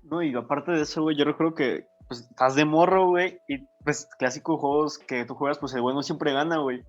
[0.03, 3.57] No, y aparte de eso, güey, yo recuerdo que pues estás de morro, güey, y
[3.83, 6.81] pues clásicos juegos que tú juegas, pues el bueno siempre gana, güey.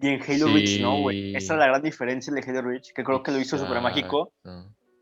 [0.00, 1.34] Y en Halo Reach no, güey.
[1.34, 4.32] Esa es la gran diferencia de Halo Reach, que creo que lo hizo súper mágico.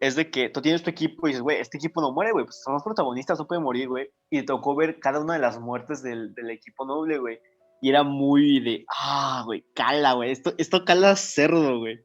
[0.00, 2.44] Es de que tú tienes tu equipo y dices, güey, este equipo no muere, güey,
[2.44, 4.10] pues son los protagonistas, no pueden morir, güey.
[4.30, 7.38] Y te tocó ver cada una de las muertes del, del equipo noble, güey.
[7.80, 10.30] Y era muy de, ah, güey, cala, güey.
[10.30, 12.00] Esto, esto cala cerdo, güey.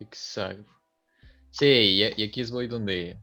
[0.00, 0.70] Exacto.
[1.50, 3.18] Sí, y, y aquí es voy donde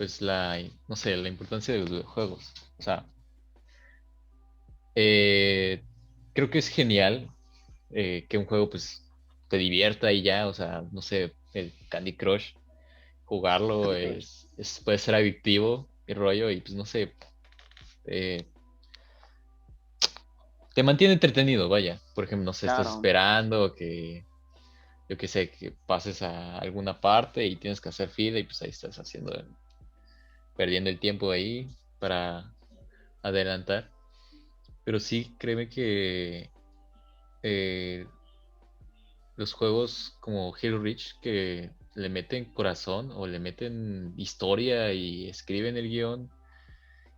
[0.00, 2.54] pues la, no sé, la importancia de los videojuegos.
[2.78, 3.04] O sea,
[4.94, 5.84] eh,
[6.32, 7.30] creo que es genial
[7.90, 9.02] eh, que un juego pues
[9.48, 12.52] te divierta y ya, o sea, no sé, el Candy Crush,
[13.24, 14.48] jugarlo es,
[14.84, 17.12] puede ser adictivo y rollo y pues no sé,
[18.06, 18.44] eh,
[20.74, 22.00] te mantiene entretenido, vaya.
[22.14, 24.24] Por ejemplo, no sé, estás esperando que,
[25.08, 28.62] yo que sé, que pases a alguna parte y tienes que hacer fila y pues
[28.62, 29.32] ahí estás haciendo
[30.56, 32.52] perdiendo el tiempo ahí para
[33.22, 33.90] adelantar.
[34.84, 36.50] Pero sí, créeme que
[37.42, 38.06] eh,
[39.36, 45.76] los juegos como Hero Reach que le meten corazón o le meten historia y escriben
[45.76, 46.30] el guion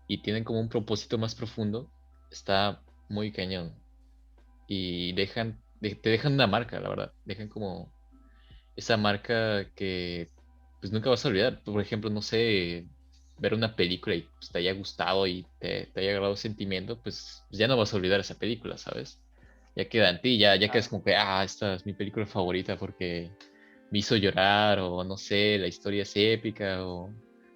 [0.08, 1.90] y tienen como un propósito más profundo,
[2.30, 3.74] está muy cañón.
[4.66, 7.12] Y dejan, te dejan una marca, la verdad.
[7.24, 7.92] Dejan como
[8.76, 10.30] esa marca que
[10.80, 11.62] pues nunca vas a olvidar.
[11.62, 12.86] Por ejemplo, no sé,
[13.42, 17.58] ver una película y pues, te haya gustado y te, haya agarrado sentimiento, pues, pues,
[17.58, 19.20] ya no vas a olvidar esa película, ¿sabes?
[19.74, 22.24] Ya queda en ti, ya, ya que es como que, ah, esta es mi película
[22.24, 23.32] favorita porque
[23.90, 27.10] me hizo llorar, o no sé, la historia es épica, o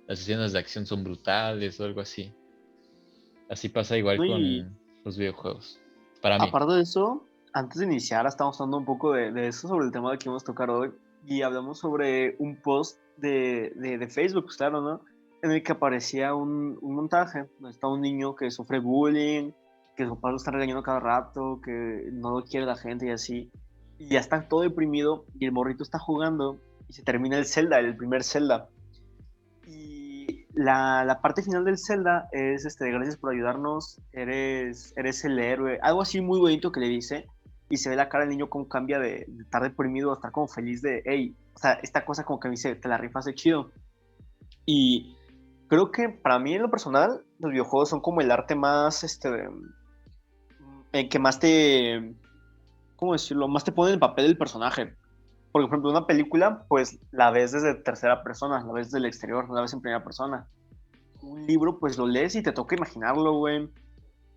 [0.09, 2.33] las escenas de acción son brutales, o algo así.
[3.49, 5.79] Así pasa igual con los videojuegos.
[6.21, 6.49] Para mí.
[6.49, 9.93] Aparte de eso, antes de iniciar, estamos hablando un poco de, de eso sobre el
[9.93, 10.91] tema que vamos a tocar hoy,
[11.25, 15.16] y hablamos sobre un post de, de, de Facebook, pues, claro, ¿no?
[15.43, 19.53] En el que aparecía un, un montaje está un niño que sufre bullying,
[19.97, 23.11] que su padre lo está regañando cada rato, que no lo quiere la gente y
[23.11, 23.51] así.
[23.99, 27.79] Y ya está todo deprimido y el morrito está jugando y se termina el Zelda,
[27.79, 28.69] el primer Zelda.
[29.67, 35.39] Y la, la parte final del Zelda es, este, gracias por ayudarnos, eres, eres el
[35.39, 35.79] héroe.
[35.83, 37.27] Algo así muy bonito que le dice.
[37.69, 40.31] Y se ve la cara del niño como cambia de, de estar deprimido a estar
[40.31, 43.25] como feliz de, hey, o sea, esta cosa como que me dice, te la rifas
[43.25, 43.73] de chido.
[44.65, 45.17] Y
[45.69, 49.49] creo que para mí en lo personal, los videojuegos son como el arte más, este,
[50.93, 52.15] el que más te,
[52.97, 53.49] ¿cómo decirlo?
[53.49, 54.95] Más te pone en el papel del personaje.
[55.53, 59.49] Por ejemplo, una película, pues la ves desde tercera persona, la ves desde el exterior,
[59.51, 60.47] la ves en primera persona.
[61.23, 63.69] Un libro, pues lo lees y te toca imaginarlo, güey.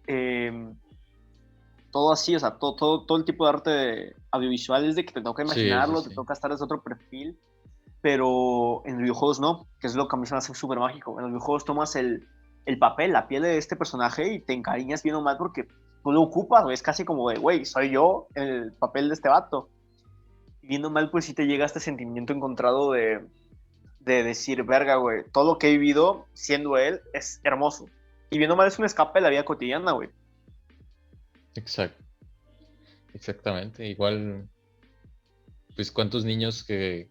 [0.08, 0.74] Em,
[1.92, 5.14] todo así, o sea, todo, todo, todo el tipo de arte audiovisual es de que
[5.14, 7.38] te toca imaginarlo, te toca estar desde otro perfil
[8.02, 10.80] pero en los videojuegos no, que es lo que a mí se me hace súper
[10.80, 11.18] mágico.
[11.18, 12.28] En los videojuegos tomas el,
[12.66, 15.68] el, papel, la piel de este personaje y te encariñas bien o mal porque
[16.04, 19.70] tú lo ocupas, es casi como de, güey, soy yo el papel de este vato.
[20.62, 23.26] Y viendo mal, pues sí te llega este sentimiento encontrado de,
[24.00, 27.88] de decir, verga, güey, todo lo que he vivido siendo él es hermoso.
[28.30, 30.10] Y viendo mal es un escape de la vida cotidiana, güey.
[31.56, 32.04] Exacto.
[33.14, 33.88] Exactamente.
[33.88, 34.48] Igual,
[35.76, 37.10] pues cuántos niños que,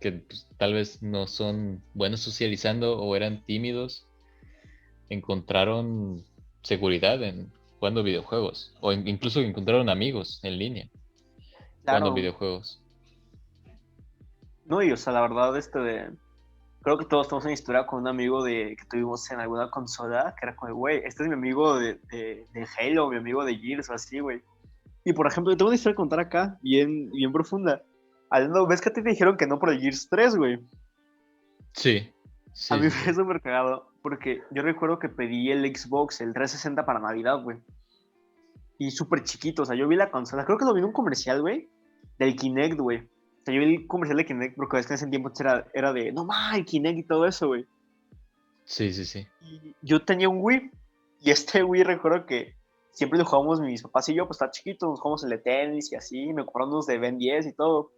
[0.00, 4.06] que pues, tal vez no son buenos socializando o eran tímidos,
[5.08, 6.24] encontraron
[6.62, 10.88] seguridad en jugando videojuegos o incluso encontraron amigos en línea
[11.84, 12.80] jugando videojuegos.
[14.66, 16.10] No, y o sea, la verdad, este de...
[16.82, 20.34] Creo que todos tenemos una historia con un amigo de que tuvimos en alguna consola,
[20.38, 23.56] que era como, güey, este es mi amigo de, de, de Halo, mi amigo de
[23.56, 24.42] Gears o así, güey.
[25.04, 27.82] Y por ejemplo, yo tengo una historia que contar acá, bien, bien profunda.
[28.68, 30.58] ¿Ves que te dijeron que no por el Gears 3, güey?
[31.72, 32.12] Sí.
[32.70, 36.84] A mí me fue súper cagado, porque yo recuerdo que pedí el Xbox, el 360
[36.84, 37.58] para Navidad, güey.
[38.78, 40.92] Y súper chiquito, o sea, yo vi la consola, creo que lo vi en un
[40.92, 41.68] comercial, güey,
[42.18, 42.98] del Kinect, güey.
[42.98, 45.66] O sea, yo vi el comercial de Kinect porque es que en ese tiempo era,
[45.72, 47.66] era de, no mames, Kinect y todo eso, güey.
[48.64, 49.26] Sí, sí, sí.
[49.40, 50.70] Y yo tenía un Wii,
[51.20, 52.54] y este Wii recuerdo que
[52.90, 55.92] siempre lo jugábamos mis papás y yo, pues está chiquito, nos jugamos el de tenis
[55.92, 57.92] y así, me compraron unos de Ben 10 y todo.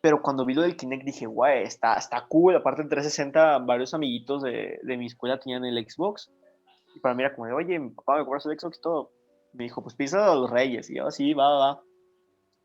[0.00, 2.56] Pero cuando vi lo del Kinect dije, güey, está, está cool.
[2.56, 6.30] Aparte del 360, varios amiguitos de, de mi escuela tenían el Xbox.
[6.94, 9.12] Y para mí era como de, oye, mi papá me compras el Xbox y todo.
[9.52, 10.88] Me dijo, pues písalo a los reyes.
[10.88, 11.82] Y yo, sí, va, va, va.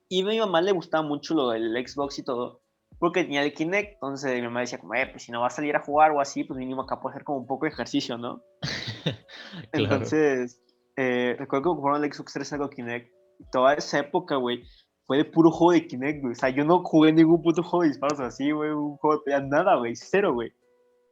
[0.07, 2.61] Y a mi mamá le gustaba mucho lo del Xbox y todo,
[2.99, 3.93] porque tenía el Kinect.
[3.93, 6.21] Entonces mi mamá decía, como, eh, pues si no vas a salir a jugar o
[6.21, 8.41] así, pues mínimo acá puede hacer como un poco de ejercicio, ¿no?
[9.73, 10.61] Entonces,
[10.95, 13.11] eh, recuerdo que compraron el Xbox 3 algo Kinect.
[13.39, 14.63] Y toda esa época, güey,
[15.05, 16.33] fue de puro juego de Kinect, güey.
[16.33, 19.41] O sea, yo no jugué ningún puto juego de disparos así, güey, un juego de
[19.43, 20.51] nada, güey, cero, güey.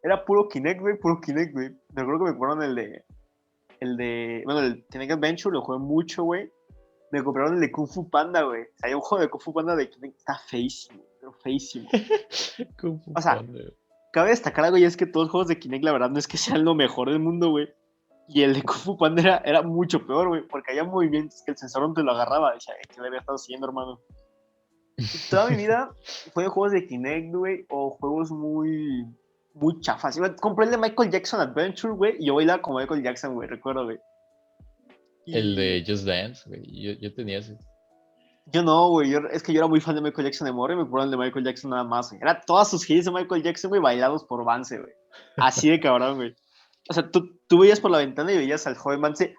[0.01, 1.69] Era puro Kinect, güey, puro Kinect, güey.
[1.93, 3.03] Me acuerdo que me compraron el de.
[3.79, 4.41] El de.
[4.45, 6.51] Bueno, el Kinect Adventure lo jugué mucho, güey.
[7.11, 8.63] Me compraron el de Kung Fu Panda, güey.
[8.63, 10.17] O sea, hay un juego de Kung Fu Panda de Kinect.
[10.17, 11.87] Está feísimo, pero feísimo.
[12.81, 13.59] Kung Fu o sea, Panda.
[14.11, 16.27] cabe destacar algo y es que todos los juegos de Kinect, la verdad, no es
[16.27, 17.69] que sean lo mejor del mundo, güey.
[18.27, 21.51] Y el de Kung Fu Panda era, era mucho peor, güey, porque había movimientos que
[21.51, 22.53] el sensor no te lo agarraba.
[22.53, 23.99] Decía, ¿qué le había estado haciendo, hermano?
[25.29, 25.91] Toda mi vida
[26.33, 29.05] fue juegos de Kinect, güey, o juegos muy
[29.53, 30.19] muy chafas.
[30.39, 33.85] Compré el de Michael Jackson Adventure, güey, y yo bailaba como Michael Jackson, güey, recuerdo,
[33.85, 33.97] güey.
[35.25, 37.57] El de Just Dance, güey, yo, yo, tenía ese.
[38.47, 40.77] Yo no, güey, es que yo era muy fan de Michael Jackson de morro y
[40.77, 42.21] me compraron el de Michael Jackson nada más, güey.
[42.21, 44.91] Era todas sus hits de Michael Jackson, güey, bailados por Vance, güey.
[45.37, 46.35] Así de cabrón, güey.
[46.89, 49.35] O sea, tú, tú veías por la ventana y veías al joven Vance,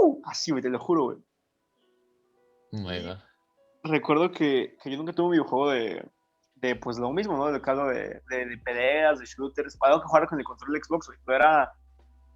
[0.00, 0.20] ¡Uh!
[0.24, 1.18] Así, güey, te lo juro, güey.
[2.72, 3.16] Oh
[3.82, 6.04] Recuerdo que, que yo nunca tuve un videojuego de,
[6.56, 7.50] de pues lo mismo, ¿no?
[7.50, 11.06] De caso de, de, peleas, de shooters, algo que jugar con el control de Xbox,
[11.06, 11.18] güey.
[11.24, 11.72] Pero era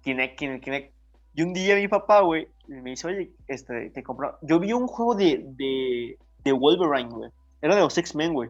[0.01, 0.95] Kinect, Kinect, Kinect.
[1.35, 4.37] Y un día mi papá, güey, me dice, oye, este, te compró.
[4.41, 7.29] Yo vi un juego de, de, de Wolverine, güey.
[7.61, 8.49] Era de los X-Men, güey.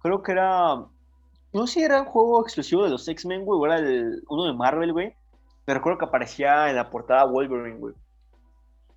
[0.00, 0.84] Creo que era.
[1.54, 4.44] No sé si era un juego exclusivo de los X-Men, güey, o era el, uno
[4.44, 5.14] de Marvel, güey.
[5.64, 7.94] Pero recuerdo que aparecía en la portada Wolverine, güey.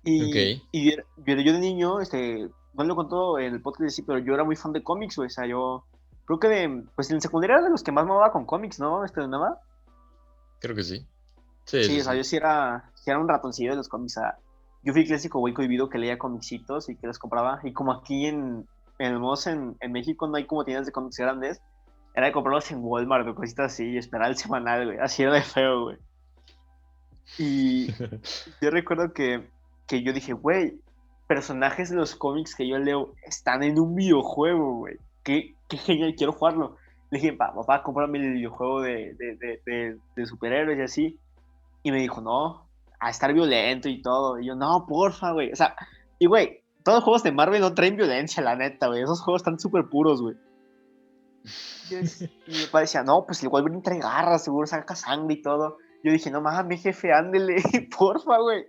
[0.04, 4.34] Y, y yo de niño, este, no lo contó en el podcast, sí, pero yo
[4.34, 5.28] era muy fan de cómics, güey.
[5.28, 5.84] O sea, yo
[6.24, 8.80] creo que de, pues en secundaria era de los que más me mamaba con cómics,
[8.80, 9.04] ¿no?
[9.04, 9.60] Este de nada.
[10.60, 11.06] Creo que sí.
[11.64, 14.16] Sí, sí, o sea, yo sí era, era un ratoncillo de los cómics.
[14.16, 14.38] O sea,
[14.82, 17.60] yo fui clásico güey cohibido que leía comicsitos y que los compraba.
[17.62, 18.66] Y como aquí en,
[18.98, 21.60] en el en, en, México no hay como tiendas de cómics grandes,
[22.14, 24.98] era de comprarlos en Walmart o cositas así y esperar el semanal, güey.
[24.98, 25.96] Así era de feo, güey.
[27.38, 27.92] Y
[28.62, 29.48] yo recuerdo que,
[29.86, 30.80] que yo dije, güey,
[31.26, 34.96] personajes de los cómics que yo leo están en un videojuego, güey.
[35.22, 36.76] Qué, qué genial, quiero jugarlo.
[37.10, 41.18] Le dije, papá, papá, cómprame el videojuego de, de, de, superhéroes y así.
[41.82, 42.66] Y me dijo, no,
[42.98, 44.40] a estar violento y todo.
[44.40, 45.52] Y yo, no, porfa, güey.
[45.52, 45.74] O sea,
[46.18, 49.02] y güey, todos los juegos de Marvel no traen violencia, la neta, güey.
[49.02, 50.36] Esos juegos están súper puros, güey.
[51.90, 51.94] Y,
[52.50, 55.78] mi papá decía, no, pues el Wolverine trae garras, seguro saca sangre y todo.
[56.02, 57.56] Yo dije, no mames, jefe, ándele,
[57.98, 58.66] porfa, güey.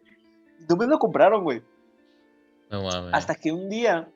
[0.68, 1.62] No me lo compraron, güey.
[2.70, 3.14] No mames.
[3.14, 4.10] Hasta que un día,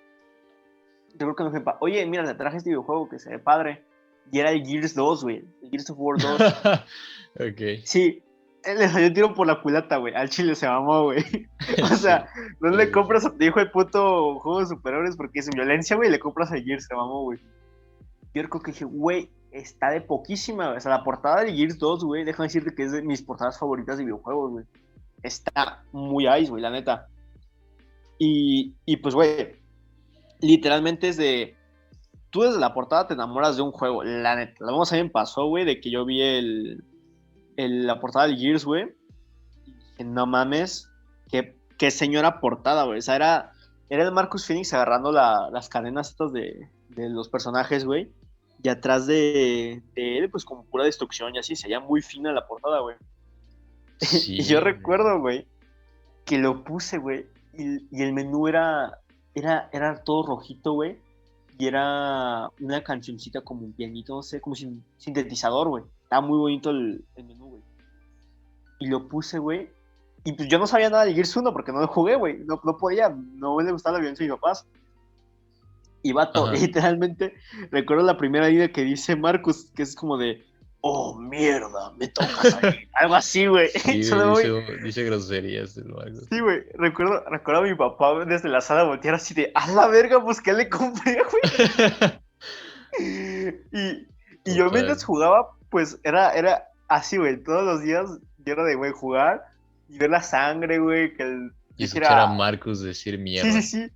[1.13, 3.83] yo creo que me dijo, oye, mira, te traje este videojuego que se ve padre.
[4.31, 5.43] Y era el Gears 2, güey.
[5.61, 6.41] El Gears of War 2.
[7.51, 7.83] ok.
[7.83, 8.23] Sí,
[8.65, 10.13] le salió tiro por la culata, güey.
[10.13, 11.23] Al chile se mamó, güey.
[11.83, 12.27] o sea,
[12.61, 16.09] no le compras a tu hijo el puto juego de superhéroes porque es violencia, güey.
[16.09, 17.39] Le compras a Gears, se mamó, güey.
[18.33, 22.03] Yo creo que dije, güey, está de poquísima, O sea, la portada de Gears 2,
[22.03, 24.65] güey, déjame decirte que es de mis portadas favoritas de videojuegos, güey.
[25.21, 27.07] Está muy ice, güey, la neta.
[28.17, 29.55] Y, y pues, güey,
[30.41, 31.55] literalmente es de.
[32.29, 34.65] Tú desde la portada te enamoras de un juego, la neta.
[34.65, 36.83] La vamos a me pasó, güey, de que yo vi el,
[37.57, 38.91] el, la portada del Gears, güey.
[40.03, 40.89] No mames,
[41.29, 42.99] qué, qué señora portada, güey.
[42.99, 43.51] O sea, era,
[43.89, 48.11] era el Marcus Phoenix agarrando la, las cadenas estas de, de los personajes, güey.
[48.63, 52.31] Y atrás de, de, él, pues como pura destrucción y así, se veía muy fina
[52.31, 52.95] la portada, güey.
[54.27, 55.45] y yo recuerdo, güey,
[56.25, 58.99] que lo puse, güey, y, el menú era,
[59.35, 60.97] era, era todo rojito, güey.
[61.59, 65.83] Y era una cancioncita como un pianito, no sé, como sin, sintetizador, güey.
[66.03, 67.61] Estaba muy bonito el, menú, güey.
[68.79, 69.69] Y lo puse, güey.
[70.23, 72.39] Y pues yo no sabía nada de Gears 1 porque no lo jugué, güey.
[72.39, 74.65] No, no podía, no le gustaba la violencia a mis papás.
[76.03, 77.33] Y vato, literalmente,
[77.71, 80.43] recuerdo la primera idea que dice Marcus, que es como de,
[80.81, 82.87] oh, mierda, me tocas ahí.
[82.93, 83.69] algo así, güey.
[83.69, 84.15] Sí, dice,
[84.83, 85.77] dice, groserías.
[85.77, 86.21] Algo.
[86.29, 86.63] Sí, güey.
[86.73, 90.41] Recuerdo, recuerdo a mi papá desde la sala voltear así de, a la verga, pues,
[90.41, 92.11] ¿qué le compré, güey?
[93.71, 97.41] y, y yo mientras jugaba, pues, era, era así, güey.
[97.41, 98.09] Todos los días
[98.45, 99.45] yo era de, güey, jugar
[99.87, 101.51] y ver la sangre, güey, que el...
[101.77, 103.49] Y escuchar a Marcus decir mierda.
[103.49, 103.91] Sí, sí, sí.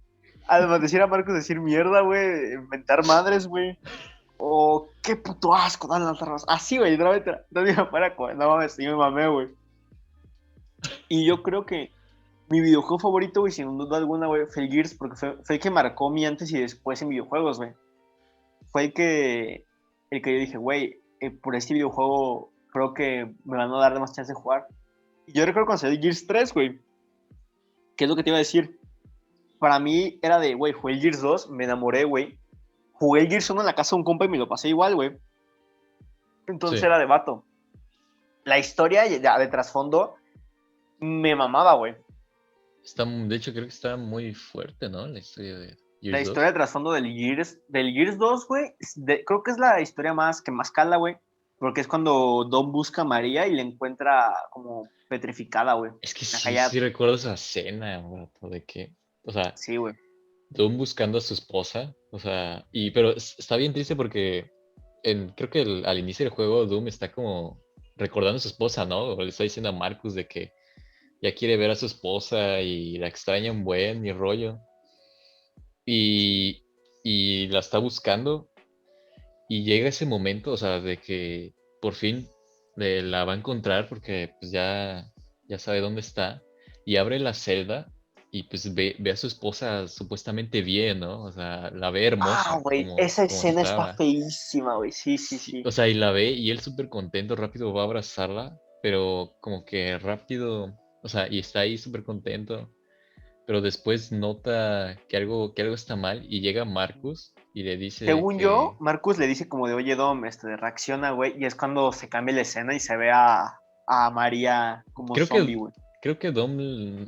[0.47, 3.77] Además, decir a Marcos decir mierda, güey, inventar madres, güey.
[4.37, 6.45] O qué puto asco, dale las armas.
[6.47, 6.97] Así, güey.
[6.97, 7.13] No
[7.63, 9.49] digo para, no mames, yo me mamé, güey.
[11.09, 11.91] Y yo creo que
[12.49, 15.71] mi videojuego favorito, güey, sin duda alguna, güey, fue el Gears, porque fue, el que
[15.71, 17.73] marcó mi antes y después en videojuegos, güey.
[18.71, 19.65] Fue el que,
[20.11, 23.99] el que yo dije, güey, eh, por este videojuego creo que me van a dar
[23.99, 24.67] más chance de jugar.
[25.25, 26.79] Y yo recuerdo cuando salió Gears 3, güey.
[27.97, 28.76] ¿qué es lo que te iba a decir?
[29.59, 32.37] Para mí era de, güey, jugué el Gears 2, me enamoré, güey.
[32.93, 34.95] Jugué el Gears 1 en la casa de un compa y me lo pasé igual,
[34.95, 35.17] güey.
[36.47, 36.85] Entonces Sí.
[36.85, 37.43] era de vato.
[38.43, 40.15] La historia de trasfondo
[40.99, 41.95] me mamaba, güey.
[42.83, 45.05] Está, de hecho, creo que está muy fuerte, ¿no?
[45.07, 46.27] La historia de Gears La 2.
[46.27, 48.75] historia de trasfondo del Gears, del Gears 2, güey,
[49.25, 51.17] creo que es la historia más que más cala, güey.
[51.59, 55.91] Porque es cuando Dom busca a María y la encuentra como petrificada, güey.
[56.01, 58.93] Es que sí, sí recuerdo esa escena, vato, de que,
[59.27, 59.93] o sea, Sí, güey.
[60.49, 64.49] Doom buscando a su esposa, o sea, y pero es- está bien triste porque
[65.03, 67.61] en, creo que el- al inicio del juego Doom está como
[67.97, 69.15] recordando a su esposa, ¿no?
[69.21, 70.51] Le está diciendo a Marcus de que
[71.21, 74.59] ya quiere ver a su esposa y la extraña un buen y rollo.
[75.85, 76.63] Y,
[77.03, 78.49] y la está buscando
[79.49, 82.27] y llega ese momento, o sea, de que por fin
[82.75, 85.09] le- la va a encontrar porque pues ya,
[85.47, 86.41] ya sabe dónde está
[86.85, 87.91] y abre la celda
[88.31, 91.23] y pues ve, ve a su esposa supuestamente bien, ¿no?
[91.23, 92.43] O sea, la ve hermosa.
[92.55, 94.91] Ah, güey, esa escena está feísima, güey.
[94.91, 95.63] Sí, sí, Sí.
[95.65, 99.63] O sea, y la ve y él súper contento, rápido va a abrazarla, pero como
[99.65, 102.69] que rápido, o sea, y está ahí súper contento,
[103.45, 108.05] pero después nota que algo, que algo está mal y llega Marcus y le dice
[108.05, 111.33] Según que- yo, Marcus le dice como de, oye, Dom, este, reacciona, güey.
[111.41, 115.27] Y es cuando se cambia la escena y se ve a, a María como Creo
[115.29, 115.71] que- zombie, güey.
[116.01, 117.07] creo que Dom,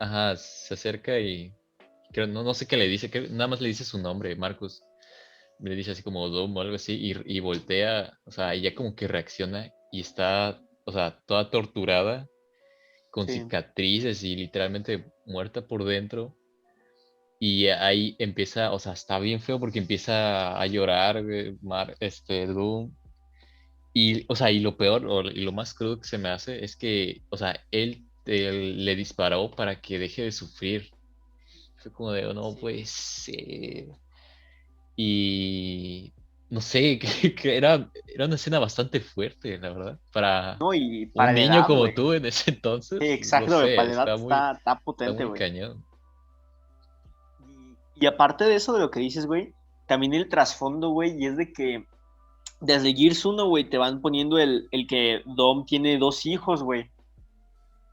[0.00, 1.52] ajá, se acerca y
[2.12, 4.82] creo, no, no sé qué le dice, creo- nada más le dice su nombre, Marcus.
[5.60, 8.94] Le dice así como Dom o algo así y, y voltea, o sea, ella como
[8.96, 12.26] que reacciona y está, o sea, toda torturada,
[13.10, 13.34] con Sí.
[13.40, 16.34] cicatrices y literalmente muerta por dentro.
[17.38, 21.22] Y ahí empieza, o sea, está bien feo porque empieza a llorar,
[21.62, 22.92] Mar- este, Doom.
[23.92, 26.64] Y, o sea, y lo peor, o, y lo más crudo que se me hace
[26.64, 30.90] es que, o sea, él, él le disparó para que deje de sufrir.
[31.76, 33.88] Fue como de, "Oh, no puede ser.
[34.96, 36.12] Y
[36.50, 39.98] no sé, que, que era, era una escena bastante fuerte, la verdad.
[40.12, 42.98] Para No, y para un niño edad, como tú en ese entonces.
[43.00, 45.38] Sí, no exacto, güey, sé, para la edad está está, muy, está está potente, güey.
[45.38, 45.84] cañón.
[47.96, 49.54] Y, y aparte de eso, de lo que dices, güey,
[49.86, 51.84] también el trasfondo, güey, y es de que
[52.60, 56.90] desde Gears 1, güey, te van poniendo el, el que Dom tiene dos hijos, güey.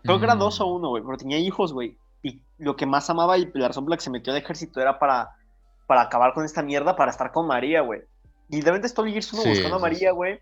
[0.03, 1.97] Creo que eran dos o Mm, uno, güey, pero tenía hijos, güey.
[2.23, 4.79] Y lo que más amaba y la razón por la que se metió al ejército
[4.81, 5.31] era para,
[5.85, 8.01] para acabar con esta mierda, para estar con María, güey.
[8.49, 10.39] Y realmente está el Gears 1 Sí, buscando a María, güey.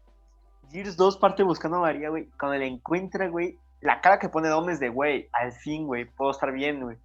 [0.72, 2.30] Gears 2 parte buscando a María, güey.
[2.39, 6.06] Cuando la encuentra, güey, la cara que pone Dom es de, güey, al fin, güey,
[6.06, 6.98] puedo estar bien, güey.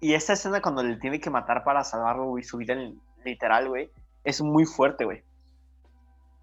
[0.00, 3.68] Y esa escena cuando le tiene que matar para salvarlo, güey, su vida en- literal,
[3.68, 3.90] güey,
[4.24, 5.22] es muy fuerte, güey.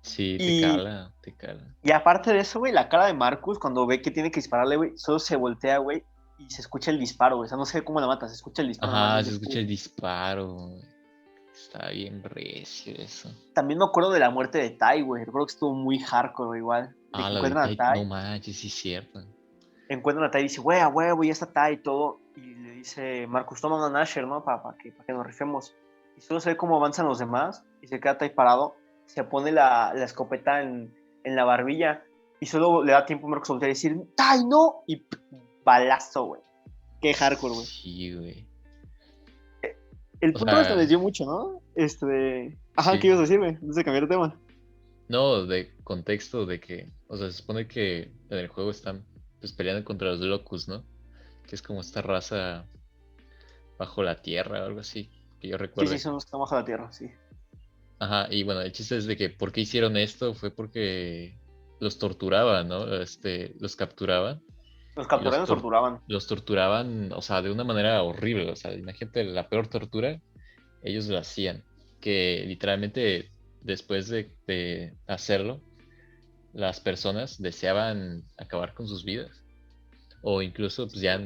[0.09, 1.63] Sí, te y- cala, te cala.
[1.83, 4.75] Y aparte de eso, güey, la cara de Marcus cuando ve que tiene que dispararle,
[4.77, 6.03] güey, solo se voltea, güey,
[6.37, 7.45] y se escucha el disparo, güey.
[7.45, 8.91] O sea, no sé cómo la mata, se escucha el disparo.
[8.91, 10.53] más, se escucha el disparo.
[10.53, 10.81] güey.
[11.53, 13.29] Está bien recio eso.
[13.53, 15.25] También me acuerdo de la muerte de Tai, güey.
[15.25, 16.89] Recuerdo que estuvo muy hardcore, güey, igual.
[17.13, 19.21] Que Ah, la de encuentran a Tai- Tai, no manches, sí es cierto.
[19.89, 22.21] encuentran a Tai y dice, güey, a huevo, ya está Tai y todo.
[22.35, 24.43] Y le dice, Marcus, toma una Nasher, ¿no?
[24.43, 25.75] Para, que, para que nos rifemos.
[26.15, 28.75] Y solo se ve cómo avanzan los demás y se queda Tai parado.
[29.09, 30.93] Se pone la, la escopeta en,
[31.23, 32.03] en la barbilla
[32.39, 34.83] y solo le da tiempo a Marcus a decir, Tai, no.
[34.87, 35.05] Y
[35.65, 36.41] balazo, güey.
[37.01, 37.65] Qué hardcore, güey.
[37.65, 38.45] Sí, güey.
[40.21, 41.61] El O punto sea- este les dio mucho, ¿no?
[41.75, 42.57] Este.
[42.75, 42.99] Ajá, Sí.
[42.99, 43.51] ¿qué ibas a decir, güey?
[43.55, 44.39] Antes de cambiar de tema.
[45.07, 49.05] No, de contexto de que, o sea, se supone que en el juego están
[49.39, 50.83] pues peleando contra los Locus, ¿no?
[51.47, 52.65] Que es como esta raza
[53.77, 55.91] bajo la tierra o algo así, que yo Sí, recuerdo.
[55.91, 57.09] sí, son los que están bajo la tierra, sí.
[57.99, 61.35] Ajá, y bueno, el chiste es de que por qué hicieron esto fue porque
[61.79, 63.01] los torturaban, ¿no?
[63.01, 64.41] Este, los capturaban,
[64.95, 65.99] Los capturaban y los tor- torturaban.
[66.07, 70.19] los torturaban, o sea, de una manera horrible, o sea, imagínate la peor tortura,
[70.81, 71.63] ellos lo hacían,
[71.99, 73.31] que literalmente
[73.61, 75.61] después de, de hacerlo,
[76.53, 79.29] las personas deseaban acabar con sus vidas,
[80.21, 81.21] o incluso pues ya,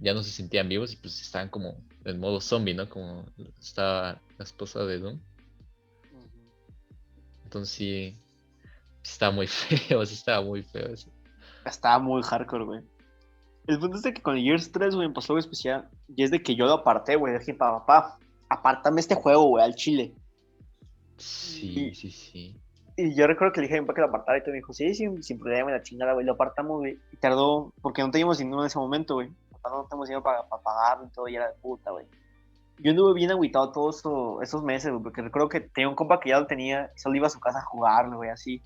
[0.00, 2.88] ya no se sentían vivos y pues estaban como en modo zombie, ¿no?
[2.88, 3.26] Como
[3.60, 5.20] estaba la esposa de Doom.
[7.64, 8.18] Sí,
[9.02, 11.10] estaba muy feo, sí estaba muy feo eso.
[11.64, 12.80] Estaba muy hardcore, güey.
[13.66, 15.88] El punto es de que con el Gears 3, güey, pasó algo especial.
[16.14, 17.36] Y es de que yo lo aparté, güey.
[17.36, 20.14] Dije, papá, papá, apártame este juego, güey, al chile.
[21.16, 22.60] Sí, Y- sí, sí.
[22.98, 24.56] Y yo recuerdo que le dije a mi papá que lo apartara y todo me
[24.58, 26.24] dijo, sí, sin, sin problema, la chingada, güey.
[26.24, 26.98] Lo apartamos, güey.
[27.12, 29.28] Y tardó, porque no teníamos dinero en ese momento, güey.
[29.50, 32.06] Papá no teníamos dinero para, para pagarlo y todo, y era de puta, güey.
[32.78, 36.20] Yo anduve bien agüitado todos eso- esos meses, güey, porque recuerdo que tenía un compa
[36.20, 38.60] que ya lo tenía y solo iba a su casa a jugarlo, güey, así.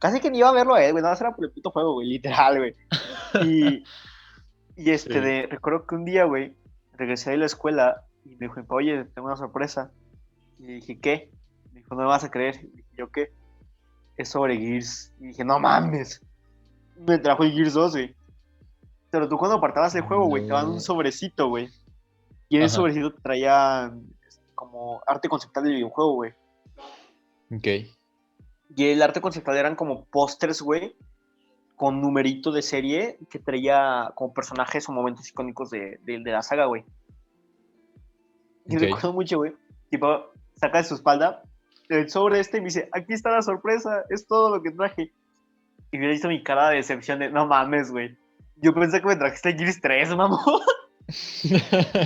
[0.00, 1.70] Casi que ni iba a verlo a él, güey, nada más era por el puto
[1.70, 2.74] juego, güey, literal, güey.
[3.44, 3.84] Y,
[4.76, 5.20] Y este, Sí.
[5.20, 6.54] de, recuerdo que un día, güey,
[6.92, 9.90] regresé de la escuela y me dijo, oye, tengo una sorpresa.
[10.58, 11.30] Y le dije, ¿qué?
[11.72, 12.56] Me dijo, no me vas a creer.
[12.62, 13.32] Y dije, ¿yo qué?
[14.16, 15.12] Es sobre Gears.
[15.20, 16.20] Y dije, no mames.
[16.96, 18.14] Me trajo el Gears 2, güey.
[19.10, 20.80] Pero tú cuando apartabas el juego, güey, te daban un No.
[20.80, 21.68] sobrecito, güey.
[22.48, 22.76] Y en ese Ajá.
[22.76, 23.92] sobrecito te traía
[24.54, 26.32] como arte conceptual del videojuego, güey.
[27.54, 27.66] Ok.
[28.76, 30.94] Y el arte conceptual eran como pósters, güey,
[31.76, 36.42] con numerito de serie que traía como personajes o momentos icónicos de, de- de la
[36.42, 36.84] saga, güey.
[38.66, 39.54] Y recuerdo mucho, güey.
[39.90, 40.24] Tipo,
[40.56, 41.42] saca de su espalda
[41.88, 45.10] el sobre este y me dice, aquí está la sorpresa, es todo lo que traje.
[45.90, 48.14] Y hubiera visto mi cara de decepción de, no mames, güey.
[48.56, 50.38] Yo pensé que me trajiste Gears 3, mamón.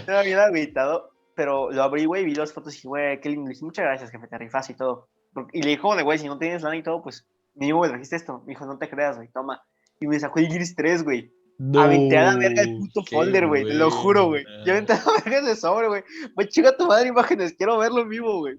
[0.07, 3.49] Me había agüitado, pero lo abrí, güey, vi las fotos y dije, güey, qué lindo.
[3.49, 5.09] Le dije, muchas gracias, jefe, te rifas y todo.
[5.53, 8.17] Y le dijo, de güey, si no tienes lana y todo, pues mínimo me trajiste
[8.17, 8.43] esto.
[8.47, 9.63] Me dijo, no te creas, güey, toma.
[10.01, 11.33] Y me sacó el Gears 3, güey.
[11.77, 14.45] Aventé a la verga el puto folder, güey, te lo juro, güey.
[14.65, 16.03] Yo aventé a la verga ese sobre, güey.
[16.35, 18.57] Pues chica tu madre imágenes, quiero verlo en vivo, güey.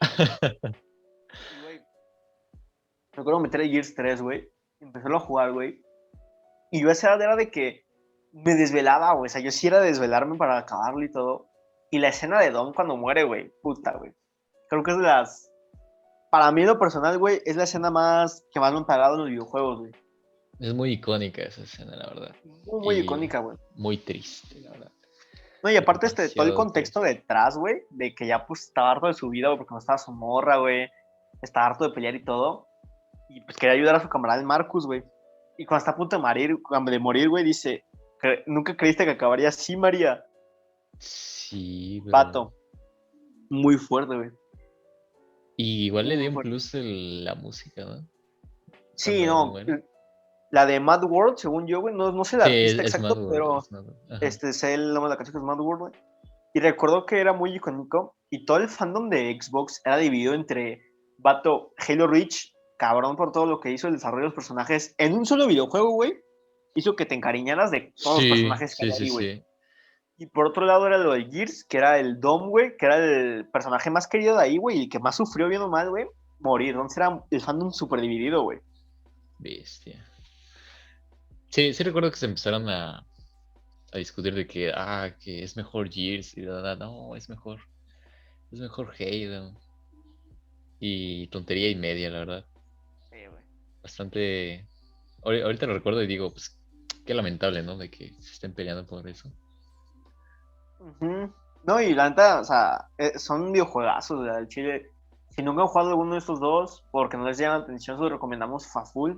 [1.62, 1.78] Güey,
[3.16, 4.48] Me acuerdo meter el Gears 3, güey.
[4.80, 5.80] Empezarlo a jugar, güey.
[6.70, 7.84] Y yo esa era de que
[8.32, 9.26] me desvelaba, güey.
[9.26, 11.46] O sea, yo sí era de desvelarme para acabarlo y todo.
[11.90, 13.52] Y la escena de Dom cuando muere, güey.
[13.62, 14.12] Puta, güey.
[14.68, 15.50] Creo que es de las.
[16.30, 19.14] Para mí, en lo personal, güey, es la escena más que más me han pagado
[19.14, 19.92] en los videojuegos, güey.
[20.60, 22.34] Es muy icónica esa escena, la verdad.
[22.66, 23.56] Muy, muy Y- icónica, güey.
[23.74, 24.90] Muy triste, la verdad.
[25.62, 29.08] No, y aparte, este, todo el contexto detrás, güey, de que ya pues estaba harto
[29.08, 30.88] de su vida, güey, porque no estaba su morra, güey.
[31.42, 32.66] Estaba harto de pelear y todo.
[33.28, 35.02] Y pues quería ayudar a su camarada el Marcus, güey.
[35.58, 36.56] Y cuando está a punto de morir,
[36.86, 37.84] de morir, güey, dice,
[38.22, 40.24] "Cre- nunca creíste que acabaría así, María.
[40.98, 42.02] Sí.
[42.10, 42.52] Pato.
[43.48, 44.30] Muy fuerte, güey.
[45.56, 48.06] Y igual le dio un plus el- la música, ¿no?
[48.94, 49.78] Sí, Cuando no.
[50.52, 52.94] La de Mad World, según yo, güey, no, no sé el Sí, es, artista es
[52.94, 53.58] exacto, World, pero
[54.16, 55.92] es este sé el nombre de la canción que es Mad World, güey.
[56.54, 60.82] Y recuerdo que era muy icónico y todo el fandom de Xbox era dividido entre
[61.18, 65.12] vato Halo Reach, cabrón por todo lo que hizo el desarrollo de los personajes en
[65.14, 66.14] un solo videojuego, güey.
[66.74, 69.36] Hizo que te encariñaras de todos sí, los personajes que sí, hay güey.
[69.36, 69.42] sí.
[70.18, 72.96] Y por otro lado era lo de Gears, que era el Dom, güey, que era
[72.98, 75.88] el personaje más querido de ahí, güey, y el que más sufrió bien o mal,
[75.88, 76.06] güey,
[76.40, 76.70] morir.
[76.70, 78.58] Entonces era el fandom súper dividido, güey.
[79.38, 80.06] Bestia.
[81.48, 83.04] Sí, sí recuerdo que se empezaron a,
[83.92, 87.60] a discutir de que, ah, que es mejor Gears y da, da, no, es mejor,
[88.52, 89.52] es mejor Halo.
[90.78, 92.44] Y tontería y media, la verdad.
[93.10, 93.42] Sí, güey.
[93.82, 94.66] Bastante...
[95.22, 96.56] ahori- Ahorita lo recuerdo y digo, pues,
[97.04, 97.76] qué lamentable, ¿no?
[97.76, 99.30] De que se estén peleando por eso.
[101.64, 104.90] No, y la neta, o sea, eh, son videojuegazos del Chile.
[105.30, 108.02] Si nunca han jugado alguno de estos dos, porque no les llama la atención, se
[108.02, 109.12] los recomendamos fa full.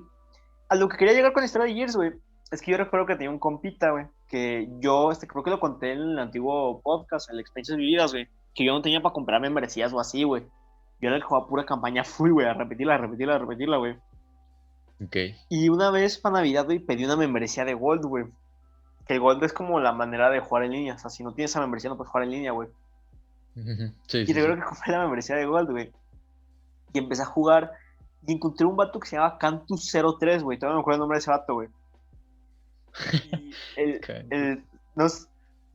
[0.68, 2.12] A lo que quería llegar con la historia de Gears, güey,
[2.50, 5.60] es que yo recuerdo que tenía un compita, güey, que yo, este, creo que lo
[5.60, 9.12] conté en el antiguo podcast, en el Experiencias Vividas, güey, que yo no tenía para
[9.12, 10.42] comprarme membresías o así, güey.
[11.00, 13.76] Yo era el que jugaba pura campaña full, güey, a repetirla, a repetirla, a repetirla,
[13.78, 13.96] güey.
[15.48, 18.24] Y una vez para Navidad, güey, pedí una membresía de Gold, güey.
[19.06, 20.94] Que el Gold es como la manera de jugar en línea.
[20.94, 22.68] O sea, si no tienes esa membresía, no puedes jugar en línea, güey.
[24.06, 24.60] Sí, Y sí, recuerdo sí.
[24.62, 25.92] que compré la membresía de Gold, güey.
[26.92, 27.72] Y empecé a jugar.
[28.26, 30.58] Y encontré un vato que se llama Cantus03, güey.
[30.58, 31.68] Todavía no me acuerdo el nombre de ese vato, güey.
[33.76, 34.64] Y el, Can- el,
[34.94, 35.26] no sí,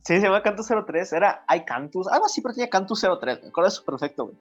[0.02, 1.14] se llama Cantus03.
[1.16, 2.08] Era Hay Cantus.
[2.08, 3.42] Algo así, pero tenía Cantus03.
[3.42, 4.36] Me acuerdo eso perfecto, güey.